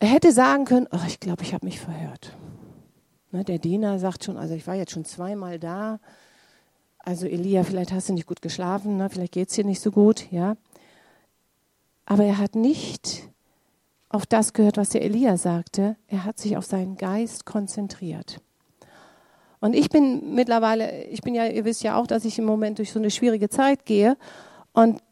Er 0.00 0.08
hätte 0.08 0.32
sagen 0.32 0.66
können, 0.66 0.86
oh, 0.92 1.00
ich 1.06 1.18
glaube, 1.18 1.44
ich 1.44 1.54
habe 1.54 1.64
mich 1.64 1.80
verhört. 1.80 2.36
Ne, 3.32 3.42
der 3.42 3.58
Diener 3.58 3.98
sagt 3.98 4.24
schon, 4.24 4.36
also 4.36 4.52
ich 4.52 4.66
war 4.66 4.74
jetzt 4.74 4.92
schon 4.92 5.06
zweimal 5.06 5.58
da. 5.58 6.00
Also 6.98 7.26
Elia, 7.26 7.64
vielleicht 7.64 7.90
hast 7.90 8.10
du 8.10 8.12
nicht 8.12 8.26
gut 8.26 8.42
geschlafen, 8.42 8.98
ne? 8.98 9.08
vielleicht 9.08 9.32
geht 9.32 9.48
es 9.48 9.54
dir 9.54 9.64
nicht 9.64 9.80
so 9.80 9.92
gut, 9.92 10.30
ja. 10.30 10.58
Aber 12.04 12.24
er 12.24 12.36
hat 12.36 12.54
nicht 12.54 13.30
auf 14.08 14.26
das 14.26 14.52
gehört, 14.52 14.76
was 14.76 14.90
der 14.90 15.02
Elia 15.02 15.36
sagte. 15.36 15.96
Er 16.06 16.24
hat 16.24 16.38
sich 16.38 16.56
auf 16.56 16.64
seinen 16.64 16.96
Geist 16.96 17.44
konzentriert. 17.44 18.40
Und 19.60 19.74
ich 19.74 19.90
bin 19.90 20.34
mittlerweile, 20.34 21.04
ich 21.04 21.22
bin 21.22 21.34
ja, 21.34 21.46
ihr 21.46 21.64
wisst 21.64 21.82
ja 21.82 21.96
auch, 21.96 22.06
dass 22.06 22.24
ich 22.24 22.38
im 22.38 22.44
Moment 22.44 22.78
durch 22.78 22.92
so 22.92 22.98
eine 22.98 23.10
schwierige 23.10 23.48
Zeit 23.48 23.84
gehe. 23.84 24.16
Und 24.72 25.02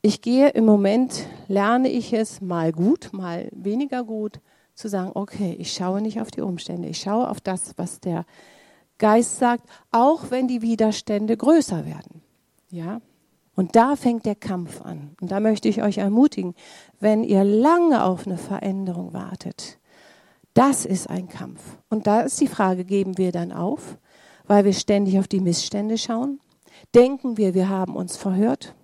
ich 0.00 0.22
gehe 0.22 0.48
im 0.50 0.64
Moment, 0.64 1.26
lerne 1.48 1.88
ich 1.88 2.12
es 2.12 2.40
mal 2.40 2.72
gut, 2.72 3.10
mal 3.12 3.48
weniger 3.52 4.04
gut, 4.04 4.40
zu 4.74 4.88
sagen, 4.88 5.10
okay, 5.14 5.56
ich 5.58 5.72
schaue 5.72 6.00
nicht 6.00 6.20
auf 6.20 6.30
die 6.30 6.40
Umstände, 6.40 6.88
ich 6.88 7.00
schaue 7.00 7.28
auf 7.28 7.40
das, 7.40 7.74
was 7.76 8.00
der 8.00 8.24
Geist 8.98 9.38
sagt, 9.38 9.68
auch 9.90 10.30
wenn 10.30 10.48
die 10.48 10.62
Widerstände 10.62 11.36
größer 11.36 11.84
werden. 11.84 12.22
Ja, 12.70 13.00
und 13.58 13.74
da 13.74 13.96
fängt 13.96 14.24
der 14.24 14.36
Kampf 14.36 14.82
an. 14.82 15.16
Und 15.20 15.32
da 15.32 15.40
möchte 15.40 15.68
ich 15.68 15.82
euch 15.82 15.98
ermutigen, 15.98 16.54
wenn 17.00 17.24
ihr 17.24 17.42
lange 17.42 18.04
auf 18.04 18.24
eine 18.24 18.36
Veränderung 18.36 19.12
wartet, 19.12 19.80
das 20.54 20.84
ist 20.84 21.10
ein 21.10 21.28
Kampf. 21.28 21.60
Und 21.88 22.06
da 22.06 22.20
ist 22.20 22.40
die 22.40 22.46
Frage, 22.46 22.84
geben 22.84 23.18
wir 23.18 23.32
dann 23.32 23.50
auf, 23.50 23.98
weil 24.46 24.64
wir 24.64 24.74
ständig 24.74 25.18
auf 25.18 25.26
die 25.26 25.40
Missstände 25.40 25.98
schauen? 25.98 26.38
Denken 26.94 27.36
wir, 27.36 27.52
wir 27.52 27.68
haben 27.68 27.96
uns 27.96 28.16
verhört? 28.16 28.76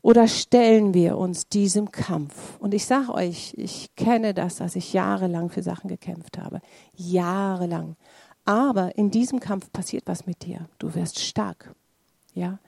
Oder 0.00 0.28
stellen 0.28 0.94
wir 0.94 1.18
uns 1.18 1.48
diesem 1.48 1.90
Kampf? 1.90 2.60
Und 2.60 2.72
ich 2.72 2.86
sage 2.86 3.12
euch, 3.12 3.52
ich 3.56 3.96
kenne 3.96 4.32
das, 4.32 4.58
dass 4.58 4.76
ich 4.76 4.92
jahrelang 4.92 5.50
für 5.50 5.64
Sachen 5.64 5.88
gekämpft 5.88 6.38
habe. 6.38 6.60
Jahrelang. 6.94 7.96
Aber 8.44 8.96
in 8.96 9.10
diesem 9.10 9.40
Kampf 9.40 9.72
passiert 9.72 10.04
was 10.06 10.24
mit 10.24 10.44
dir. 10.44 10.68
Du 10.78 10.94
wirst 10.94 11.18
stark. 11.18 11.74
Ja. 12.32 12.60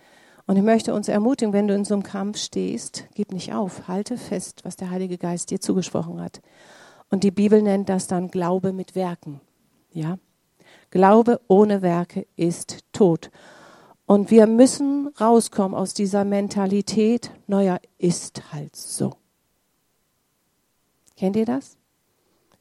Und 0.49 0.57
ich 0.57 0.63
möchte 0.63 0.95
uns 0.95 1.09
ermutigen, 1.09 1.53
wenn 1.53 1.69
du 1.69 1.75
in 1.75 1.85
so 1.85 1.93
einem 1.93 2.03
Kampf 2.03 2.39
stehst, 2.39 3.05
gib 3.15 3.33
nicht 3.33 3.53
auf, 3.53 3.87
halte 3.87 4.17
fest, 4.17 4.65
was 4.65 4.77
der 4.77 4.89
Heilige 4.89 5.19
Geist 5.19 5.51
dir 5.51 5.61
zugesprochen 5.61 6.23
hat. 6.23 6.41
Und 7.11 7.23
die 7.23 7.31
Bibel 7.31 7.61
nennt 7.61 7.91
das 7.91 8.07
dann 8.07 8.31
Glaube 8.31 8.73
mit 8.73 8.95
Werken. 8.95 9.43
Ja? 9.93 10.19
Glaube 10.91 11.43
ohne 11.49 11.83
Werke 11.83 12.27
ist 12.37 12.79
tot. 12.95 13.31
Und 14.07 14.31
wir 14.31 14.47
müssen 14.47 15.09
rauskommen 15.21 15.77
aus 15.77 15.93
dieser 15.93 16.25
Mentalität, 16.25 17.31
naja, 17.47 17.77
ist 17.99 18.51
halt 18.51 18.75
so. 18.75 19.17
Kennt 21.19 21.37
ihr 21.37 21.45
das? 21.45 21.77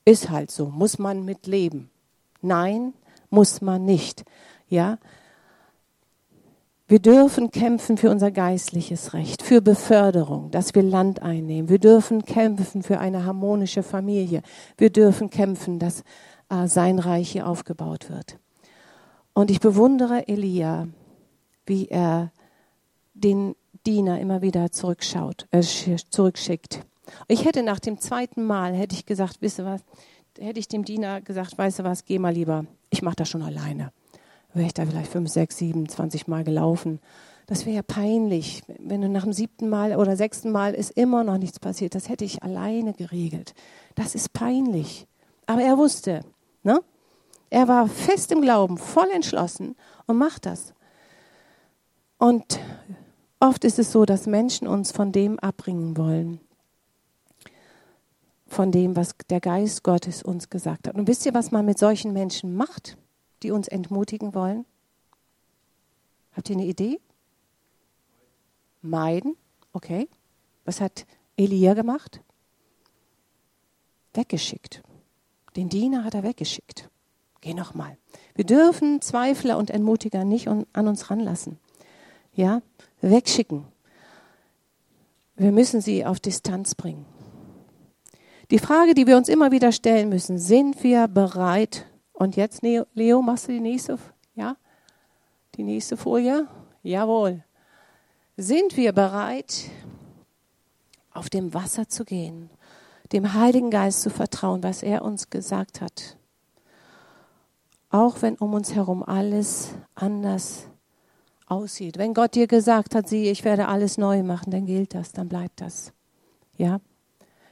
Ist 0.04 0.30
halt 0.30 0.52
so, 0.52 0.66
muss 0.66 1.00
man 1.00 1.24
mitleben. 1.24 1.90
Nein, 2.42 2.94
muss 3.30 3.62
man 3.62 3.86
nicht. 3.86 4.26
Ja, 4.68 4.98
wir 6.90 7.00
dürfen 7.00 7.52
kämpfen 7.52 7.98
für 7.98 8.10
unser 8.10 8.32
geistliches 8.32 9.14
Recht, 9.14 9.44
für 9.44 9.62
Beförderung, 9.62 10.52
dass 10.52 10.74
wir 10.74 10.84
Land 10.84 11.22
einnehmen. 11.22 11.68
Wir 11.68 11.80
dürfen 11.80 12.24
kämpfen 12.24 12.82
für 12.82 13.00
eine 13.00 13.26
harmonische 13.26 13.84
Familie. 13.84 14.42
Wir 14.78 14.90
dürfen 14.90 15.30
kämpfen, 15.30 15.80
dass 15.80 16.04
äh, 16.50 16.68
sein 16.68 17.00
Reich 17.00 17.32
hier 17.32 17.46
aufgebaut 17.46 18.10
wird. 18.10 18.40
Und 19.34 19.52
ich 19.52 19.60
bewundere 19.60 20.30
Elia, 20.30 20.88
wie 21.66 21.90
er 21.90 22.32
den 23.14 23.56
Diener 23.86 24.22
immer 24.22 24.42
wieder 24.42 24.72
zurückschaut, 24.72 25.46
äh, 25.52 25.62
zurückschickt. 25.62 26.86
Ich 27.28 27.44
hätte 27.44 27.64
nach 27.64 27.80
dem 27.80 28.00
zweiten 28.00 28.46
Mal, 28.46 28.74
hätte 28.74 28.96
ich 28.96 29.06
gesagt, 29.06 29.38
wisst 29.42 29.60
ihr 29.60 29.66
was, 29.66 29.82
hätte 30.40 30.60
ich 30.60 30.70
dem 30.70 30.86
Diener 30.86 31.20
gesagt, 31.20 31.58
weißt 31.58 31.80
du 31.80 31.84
was, 31.84 32.06
geh 32.06 32.18
mal 32.18 32.34
lieber, 32.34 32.66
ich 32.90 33.02
mache 33.02 33.18
das 33.18 33.30
schon 33.30 33.42
alleine 33.42 33.92
wäre 34.58 34.68
ich 34.68 34.74
da 34.74 34.86
vielleicht 34.86 35.12
fünf, 35.12 35.30
sechs, 35.30 35.58
sieben, 35.58 35.88
zwanzig 35.88 36.28
Mal 36.28 36.44
gelaufen. 36.44 37.00
Das 37.46 37.66
wäre 37.66 37.78
ja 37.78 37.82
peinlich, 37.82 38.64
wenn 38.80 39.02
du 39.02 39.08
nach 39.08 39.24
dem 39.24 39.32
siebten 39.32 39.70
Mal 39.70 39.96
oder 39.96 40.18
sechsten 40.18 40.52
Mal 40.52 40.74
ist 40.74 40.92
immer 40.92 41.24
noch 41.24 41.38
nichts 41.38 41.60
passiert. 41.60 41.96
Das 41.96 42.10
hätte 42.10 42.26
ich 42.26 42.44
alleine 42.44 42.94
geregelt. 42.94 43.54
Das 43.96 44.16
ist 44.16 44.34
peinlich. 44.34 45.08
Aber 45.46 45.62
er 45.62 45.78
wusste, 45.78 46.22
ne? 46.64 46.82
Er 47.50 47.70
war 47.70 47.88
fest 47.88 48.34
im 48.34 48.42
Glauben, 48.42 48.78
voll 48.78 49.08
entschlossen 49.14 49.78
und 50.06 50.18
macht 50.18 50.46
das. 50.46 50.74
Und 52.18 52.60
oft 53.40 53.64
ist 53.64 53.80
es 53.80 53.94
so, 53.94 54.04
dass 54.04 54.28
Menschen 54.28 54.68
uns 54.68 54.92
von 54.92 55.14
dem 55.14 55.40
abbringen 55.40 55.96
wollen. 55.96 56.42
Von 58.48 58.74
dem, 58.74 58.98
was 58.98 59.16
der 59.30 59.40
Geist 59.40 59.84
Gottes 59.84 60.24
uns 60.24 60.50
gesagt 60.50 60.90
hat. 60.90 60.96
Und 60.96 61.08
wisst 61.08 61.26
ihr, 61.26 61.34
was 61.34 61.52
man 61.52 61.66
mit 61.66 61.80
solchen 61.80 62.12
Menschen 62.12 62.56
macht? 62.58 62.98
Die 63.48 63.52
uns 63.52 63.70
entmutigen 63.70 64.36
wollen? 64.36 64.66
Habt 66.34 66.50
ihr 66.50 66.58
eine 66.58 66.66
Idee? 66.66 67.00
Meiden. 68.82 69.38
Okay. 69.72 70.10
Was 70.66 70.82
hat 70.82 71.06
Elia 71.38 71.74
gemacht? 71.74 72.20
Weggeschickt. 74.14 74.84
Den 75.56 75.70
Diener 75.70 76.04
hat 76.04 76.14
er 76.14 76.24
weggeschickt. 76.24 76.90
Geh 77.40 77.54
nochmal. 77.54 77.98
Wir 78.36 78.44
dürfen 78.44 79.00
Zweifler 79.02 79.58
und 79.58 79.70
Entmutiger 79.70 80.26
nicht 80.26 80.50
an 80.50 80.66
uns 80.74 81.10
ranlassen. 81.10 81.58
Ja, 82.34 82.62
wegschicken. 83.00 83.64
Wir 85.38 85.54
müssen 85.54 85.80
sie 85.80 86.06
auf 86.06 86.20
Distanz 86.20 86.76
bringen. 86.76 87.06
Die 88.52 88.60
Frage, 88.60 88.94
die 88.94 89.08
wir 89.08 89.16
uns 89.16 89.30
immer 89.30 89.52
wieder 89.52 89.72
stellen 89.72 90.10
müssen, 90.10 90.38
sind 90.38 90.84
wir 90.84 91.08
bereit, 91.08 91.86
und 92.18 92.36
jetzt, 92.36 92.64
Leo, 92.64 93.22
machst 93.22 93.48
du 93.48 93.52
die 93.52 93.60
nächste, 93.60 94.00
ja? 94.34 94.58
Die 95.54 95.64
nächste 95.64 95.98
Folie? 95.98 96.48
Jawohl. 96.82 97.44
Sind 98.36 98.76
wir 98.76 98.92
bereit, 98.92 99.70
auf 101.12 101.30
dem 101.30 101.54
Wasser 101.54 101.88
zu 101.90 102.06
gehen, 102.06 102.50
dem 103.12 103.34
Heiligen 103.34 103.70
Geist 103.70 104.02
zu 104.02 104.10
vertrauen, 104.10 104.64
was 104.64 104.82
er 104.82 105.04
uns 105.04 105.30
gesagt 105.30 105.80
hat? 105.80 106.18
Auch 107.92 108.24
wenn 108.24 108.36
um 108.36 108.56
uns 108.56 108.74
herum 108.74 109.04
alles 109.04 109.76
anders 109.94 110.68
aussieht. 111.46 112.00
Wenn 112.00 112.16
Gott 112.16 112.34
dir 112.34 112.48
gesagt 112.48 112.96
hat, 112.96 113.08
sieh, 113.08 113.30
ich 113.30 113.46
werde 113.46 113.68
alles 113.68 114.00
neu 114.00 114.24
machen, 114.24 114.50
dann 114.50 114.66
gilt 114.66 114.96
das, 114.96 115.12
dann 115.12 115.30
bleibt 115.30 115.62
das. 115.62 115.94
Ja? 116.58 116.80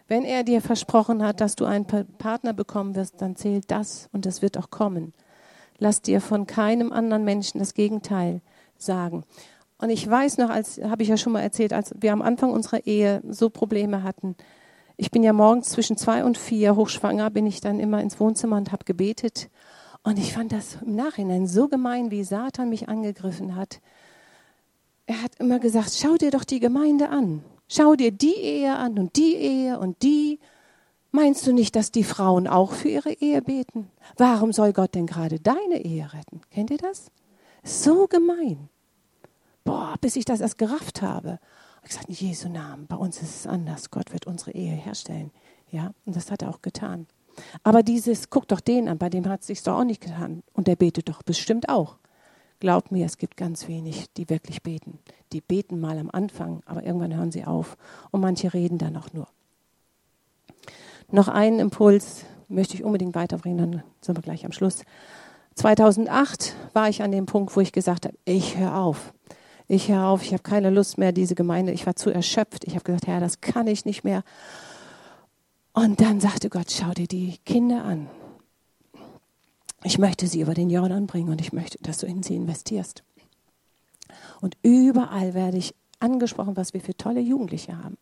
Wenn 0.07 0.23
er 0.23 0.43
dir 0.43 0.61
versprochen 0.61 1.23
hat, 1.23 1.41
dass 1.41 1.55
du 1.55 1.65
einen 1.65 1.85
Partner 1.85 2.53
bekommen 2.53 2.95
wirst, 2.95 3.21
dann 3.21 3.35
zählt 3.35 3.71
das 3.71 4.07
und 4.11 4.25
das 4.25 4.41
wird 4.41 4.57
auch 4.57 4.69
kommen. 4.69 5.13
Lass 5.79 6.01
dir 6.01 6.21
von 6.21 6.45
keinem 6.45 6.91
anderen 6.91 7.23
Menschen 7.23 7.59
das 7.59 7.73
Gegenteil 7.73 8.41
sagen. 8.77 9.23
Und 9.77 9.89
ich 9.89 10.09
weiß 10.09 10.37
noch, 10.37 10.49
als 10.49 10.79
habe 10.81 11.03
ich 11.03 11.09
ja 11.09 11.17
schon 11.17 11.33
mal 11.33 11.41
erzählt, 11.41 11.73
als 11.73 11.93
wir 11.99 12.13
am 12.13 12.21
Anfang 12.21 12.51
unserer 12.51 12.85
Ehe 12.85 13.21
so 13.27 13.49
Probleme 13.49 14.03
hatten. 14.03 14.35
Ich 14.95 15.11
bin 15.11 15.23
ja 15.23 15.33
morgens 15.33 15.69
zwischen 15.69 15.97
zwei 15.97 16.23
und 16.23 16.37
vier 16.37 16.75
hochschwanger, 16.75 17.29
bin 17.29 17.45
ich 17.45 17.59
dann 17.59 17.79
immer 17.79 18.01
ins 18.01 18.19
Wohnzimmer 18.19 18.55
und 18.57 18.71
habe 18.71 18.85
gebetet. 18.85 19.49
Und 20.03 20.17
ich 20.17 20.33
fand 20.33 20.51
das 20.51 20.77
im 20.85 20.95
Nachhinein 20.95 21.47
so 21.47 21.67
gemein, 21.67 22.11
wie 22.11 22.23
Satan 22.23 22.69
mich 22.69 22.87
angegriffen 22.87 23.55
hat. 23.55 23.81
Er 25.07 25.21
hat 25.21 25.35
immer 25.39 25.59
gesagt, 25.59 25.91
schau 25.99 26.15
dir 26.15 26.31
doch 26.31 26.45
die 26.45 26.59
Gemeinde 26.59 27.09
an. 27.09 27.43
Schau 27.67 27.95
dir 27.95 28.11
die 28.11 28.35
Ehe 28.35 28.75
an 28.75 28.99
und 28.99 29.15
die 29.15 29.35
Ehe 29.35 29.79
und 29.79 30.01
die. 30.03 30.39
Meinst 31.11 31.47
du 31.47 31.53
nicht, 31.53 31.75
dass 31.75 31.91
die 31.91 32.03
Frauen 32.03 32.47
auch 32.47 32.73
für 32.73 32.89
ihre 32.89 33.13
Ehe 33.13 33.41
beten? 33.41 33.89
Warum 34.17 34.51
soll 34.51 34.73
Gott 34.73 34.95
denn 34.95 35.07
gerade 35.07 35.39
deine 35.39 35.83
Ehe 35.83 36.11
retten? 36.13 36.41
Kennt 36.51 36.71
ihr 36.71 36.77
das? 36.77 37.09
So 37.63 38.07
gemein. 38.07 38.69
Boah, 39.63 39.95
bis 39.99 40.15
ich 40.15 40.25
das 40.25 40.41
erst 40.41 40.57
gerafft 40.57 41.01
habe. 41.01 41.39
Ich 41.83 41.89
gesagt, 41.89 42.09
in 42.09 42.15
Jesu 42.15 42.49
Namen, 42.49 42.87
bei 42.87 42.95
uns 42.95 43.21
ist 43.21 43.35
es 43.35 43.47
anders. 43.47 43.91
Gott 43.91 44.11
wird 44.11 44.27
unsere 44.27 44.51
Ehe 44.51 44.75
herstellen. 44.75 45.31
Ja, 45.71 45.91
und 46.05 46.15
das 46.15 46.31
hat 46.31 46.41
er 46.41 46.49
auch 46.49 46.61
getan. 46.61 47.07
Aber 47.63 47.83
dieses, 47.83 48.29
guck 48.29 48.47
doch 48.47 48.59
den 48.59 48.87
an, 48.87 48.97
bei 48.97 49.09
dem 49.09 49.27
hat 49.27 49.41
es 49.41 49.47
sich 49.47 49.63
doch 49.63 49.79
auch 49.79 49.83
nicht 49.83 50.01
getan. 50.01 50.43
Und 50.53 50.67
der 50.67 50.75
betet 50.75 51.09
doch 51.09 51.23
bestimmt 51.23 51.69
auch. 51.69 51.97
Glaubt 52.59 52.91
mir, 52.91 53.05
es 53.05 53.17
gibt 53.17 53.37
ganz 53.37 53.67
wenig, 53.67 54.05
die 54.17 54.29
wirklich 54.29 54.63
beten. 54.63 54.99
Die 55.33 55.41
beten 55.41 55.79
mal 55.79 55.97
am 55.97 56.09
Anfang, 56.11 56.61
aber 56.65 56.83
irgendwann 56.83 57.15
hören 57.15 57.31
sie 57.31 57.45
auf. 57.45 57.77
Und 58.11 58.21
manche 58.21 58.53
reden 58.53 58.77
dann 58.77 58.95
auch 58.95 59.11
nur. 59.13 59.27
Noch 61.11 61.27
einen 61.27 61.59
Impuls 61.59 62.25
möchte 62.47 62.75
ich 62.75 62.83
unbedingt 62.83 63.15
weiterbringen, 63.15 63.71
dann 63.71 63.83
sind 64.01 64.17
wir 64.17 64.21
gleich 64.21 64.45
am 64.45 64.51
Schluss. 64.51 64.83
2008 65.55 66.55
war 66.73 66.89
ich 66.89 67.01
an 67.01 67.11
dem 67.11 67.25
Punkt, 67.25 67.55
wo 67.55 67.61
ich 67.61 67.71
gesagt 67.71 68.05
habe, 68.05 68.17
ich 68.25 68.57
höre 68.57 68.75
auf. 68.75 69.13
Ich 69.67 69.89
höre 69.89 70.05
auf, 70.05 70.23
ich 70.23 70.31
habe 70.33 70.43
keine 70.43 70.69
Lust 70.69 70.97
mehr, 70.97 71.11
diese 71.11 71.33
Gemeinde. 71.33 71.71
Ich 71.71 71.85
war 71.85 71.95
zu 71.95 72.11
erschöpft. 72.11 72.65
Ich 72.65 72.75
habe 72.75 72.83
gesagt, 72.83 73.07
Herr, 73.07 73.19
das 73.19 73.41
kann 73.41 73.67
ich 73.67 73.85
nicht 73.85 74.03
mehr. 74.03 74.23
Und 75.73 76.01
dann 76.01 76.19
sagte 76.19 76.49
Gott, 76.49 76.71
schau 76.71 76.91
dir 76.91 77.07
die 77.07 77.37
Kinder 77.45 77.83
an. 77.83 78.07
Ich 79.85 79.99
möchte 79.99 80.25
sie 80.25 80.41
über 80.41 80.55
den 80.55 80.71
Jordan 80.71 81.05
bringen 81.05 81.29
und 81.29 81.39
ich 81.39 81.53
möchte, 81.53 81.77
dass 81.77 81.99
du 81.99 82.07
in 82.07 82.23
sie 82.23 82.35
investierst. 82.35 83.03
Und 84.41 84.57
überall 84.63 85.35
werde 85.35 85.57
ich 85.57 85.75
angesprochen, 85.99 86.57
was 86.57 86.73
wir 86.73 86.81
für 86.81 86.97
tolle 86.97 87.19
Jugendliche 87.19 87.77
haben. 87.77 87.95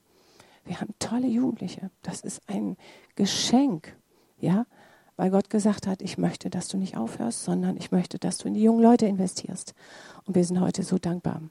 Wir 0.64 0.80
haben 0.80 0.94
tolle 1.00 1.28
Jugendliche. 1.28 1.92
Das 2.02 2.22
ist 2.22 2.42
ein 2.48 2.78
Geschenk, 3.16 3.98
ja, 4.40 4.66
weil 5.18 5.30
Gott 5.30 5.50
gesagt 5.50 5.86
hat, 5.86 6.02
ich 6.02 6.18
möchte, 6.18 6.50
dass 6.50 6.70
du 6.70 6.78
nicht 6.78 6.96
aufhörst, 6.96 7.44
sondern 7.44 7.76
ich 7.76 7.92
möchte, 7.92 8.18
dass 8.18 8.38
du 8.38 8.48
in 8.48 8.54
die 8.54 8.64
jungen 8.64 8.82
Leute 8.82 9.06
investierst. 9.06 9.74
Und 10.24 10.36
wir 10.36 10.46
sind 10.46 10.62
heute 10.62 10.84
so 10.84 10.98
dankbar. 10.98 11.42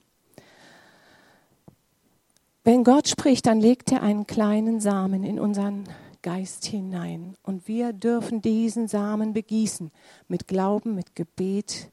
Wenn 2.65 2.85
Gott 2.85 3.07
spricht, 3.07 3.45
dann 3.45 3.61
legt 3.61 3.93
er 3.93 4.03
einen 4.03 4.27
kleinen 4.27 4.81
Samen 4.81 5.25
in 5.25 5.39
unseren 5.39 5.85
Geist 6.23 6.65
hinein. 6.65 7.37
Und 7.43 7.69
wir 7.69 7.93
dürfen 7.93 8.41
diesen 8.41 8.89
Samen 8.89 9.33
begießen 9.33 9.91
mit 10.29 10.49
Glauben, 10.49 10.95
mit 10.95 11.15
Gebet 11.15 11.91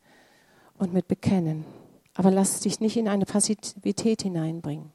und 0.78 0.94
mit 0.94 1.08
Bekennen. 1.08 1.66
Aber 2.14 2.32
lass 2.32 2.62
dich 2.62 2.80
nicht 2.80 2.98
in 2.98 3.08
eine 3.08 3.26
Passivität 3.26 4.22
hineinbringen. 4.22 4.92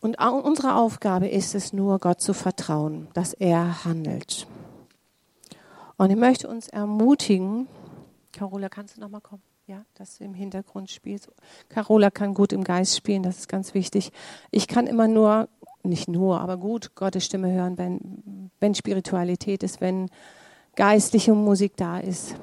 Und 0.00 0.20
unsere 0.20 0.76
Aufgabe 0.76 1.26
ist 1.26 1.54
es 1.54 1.72
nur, 1.72 1.98
Gott 1.98 2.20
zu 2.20 2.32
vertrauen, 2.32 3.08
dass 3.14 3.32
er 3.32 3.84
handelt. 3.84 4.46
Und 5.96 6.10
ich 6.10 6.16
möchte 6.16 6.48
uns 6.48 6.68
ermutigen, 6.68 7.66
Carola, 8.32 8.68
kannst 8.68 8.96
du 8.96 9.00
noch 9.00 9.08
mal 9.08 9.20
kommen? 9.20 9.42
Ja, 9.66 9.84
dass 9.94 10.18
du 10.18 10.24
im 10.24 10.34
Hintergrund 10.34 10.90
spielst. 10.90 11.28
Carola 11.70 12.12
kann 12.12 12.34
gut 12.34 12.52
im 12.52 12.62
Geist 12.62 12.96
spielen, 12.96 13.24
das 13.24 13.38
ist 13.38 13.48
ganz 13.48 13.74
wichtig. 13.74 14.12
Ich 14.52 14.68
kann 14.68 14.86
immer 14.86 15.08
nur, 15.08 15.48
nicht 15.88 16.08
nur, 16.08 16.40
aber 16.40 16.56
gut 16.56 16.94
Gottes 16.94 17.24
Stimme 17.24 17.52
hören, 17.52 17.78
wenn, 17.78 18.50
wenn 18.60 18.74
Spiritualität 18.74 19.62
ist, 19.62 19.80
wenn 19.80 20.08
geistliche 20.74 21.34
Musik 21.34 21.76
da 21.76 21.98
ist. 21.98 22.36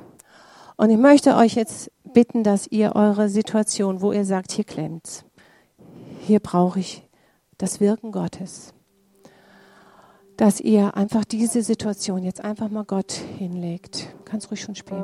Und 0.76 0.90
ich 0.90 0.98
möchte 0.98 1.36
euch 1.36 1.56
jetzt 1.56 1.92
bitten, 2.14 2.44
dass 2.44 2.68
ihr 2.68 2.96
eure 2.96 3.30
Situation, 3.30 4.02
wo 4.02 4.12
ihr 4.12 4.26
sagt, 4.26 4.52
hier 4.52 4.64
klemmt, 4.64 5.26
hier 6.22 6.40
brauche 6.40 6.80
ich 6.80 7.04
das 7.58 7.80
Wirken 7.80 8.12
Gottes. 8.12 8.74
Dass 10.38 10.60
ihr 10.60 10.98
einfach 10.98 11.26
diese 11.26 11.62
Situation 11.62 12.24
jetzt 12.24 12.44
einfach 12.44 12.70
mal 12.70 12.86
Gott 12.86 13.12
hinlegt. 13.12 14.08
Kannst 14.26 14.50
ruhig 14.50 14.62
schon 14.62 14.76
spielen. 14.76 15.04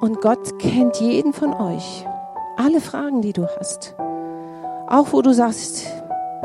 Und 0.00 0.20
Gott 0.20 0.58
kennt 0.58 0.96
jeden 1.00 1.32
von 1.32 1.52
euch. 1.52 2.06
Alle 2.56 2.80
Fragen, 2.80 3.22
die 3.22 3.32
du 3.32 3.46
hast. 3.58 3.94
Auch 4.88 5.12
wo 5.12 5.22
du 5.22 5.32
sagst, 5.32 5.86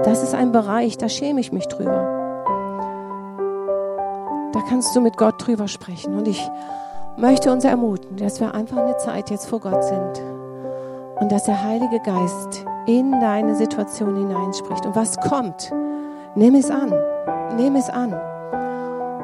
das 0.03 0.23
ist 0.23 0.35
ein 0.35 0.51
Bereich, 0.51 0.97
da 0.97 1.09
schäme 1.09 1.39
ich 1.39 1.51
mich 1.51 1.67
drüber. 1.67 2.25
Da 4.53 4.61
kannst 4.69 4.95
du 4.95 5.01
mit 5.01 5.17
Gott 5.17 5.35
drüber 5.45 5.67
sprechen. 5.67 6.15
Und 6.15 6.27
ich 6.27 6.49
möchte 7.17 7.51
uns 7.51 7.65
ermutigen, 7.65 8.17
dass 8.17 8.39
wir 8.39 8.53
einfach 8.53 8.77
eine 8.77 8.97
Zeit 8.97 9.29
jetzt 9.29 9.47
vor 9.47 9.59
Gott 9.59 9.83
sind. 9.83 10.21
Und 11.19 11.31
dass 11.31 11.45
der 11.45 11.63
Heilige 11.63 11.99
Geist 11.99 12.63
in 12.85 13.11
deine 13.11 13.55
Situation 13.55 14.15
hineinspricht. 14.15 14.85
Und 14.85 14.95
was 14.95 15.17
kommt, 15.17 15.71
nimm 16.35 16.55
es 16.55 16.69
an. 16.69 16.93
Nimm 17.57 17.75
es 17.75 17.89
an. 17.89 18.13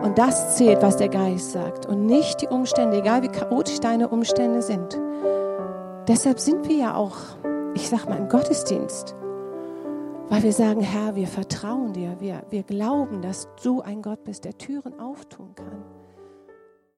Und 0.04 0.18
das 0.18 0.58
zählt, 0.58 0.82
was 0.82 0.98
der 0.98 1.10
Geist 1.10 1.52
sagt. 1.52 1.86
Und 1.86 2.06
nicht 2.06 2.42
die 2.42 2.48
Umstände, 2.48 2.98
egal 2.98 3.22
wie 3.22 3.30
chaotisch 3.30 3.80
deine 3.80 4.10
Umstände 4.10 4.62
sind. 4.62 5.00
Deshalb 6.08 6.40
sind 6.40 6.68
wir 6.68 6.76
ja 6.76 6.96
auch, 6.96 7.16
ich 7.76 7.90
sag 7.90 8.10
mal, 8.10 8.18
im 8.18 8.28
Gottesdienst. 8.28 9.16
Weil 10.30 10.44
wir 10.44 10.54
sagen, 10.54 10.82
Herr, 10.82 11.16
wir 11.16 11.28
vertrauen 11.28 11.94
dir. 11.94 12.16
Wir, 12.20 12.44
wir 12.50 12.64
glauben, 12.64 13.22
dass 13.22 13.48
du 13.64 13.82
ein 13.82 14.02
Gott 14.02 14.24
bist, 14.24 14.46
der 14.46 14.58
Türen 14.58 15.00
auftun 15.00 15.54
kann. 15.56 15.84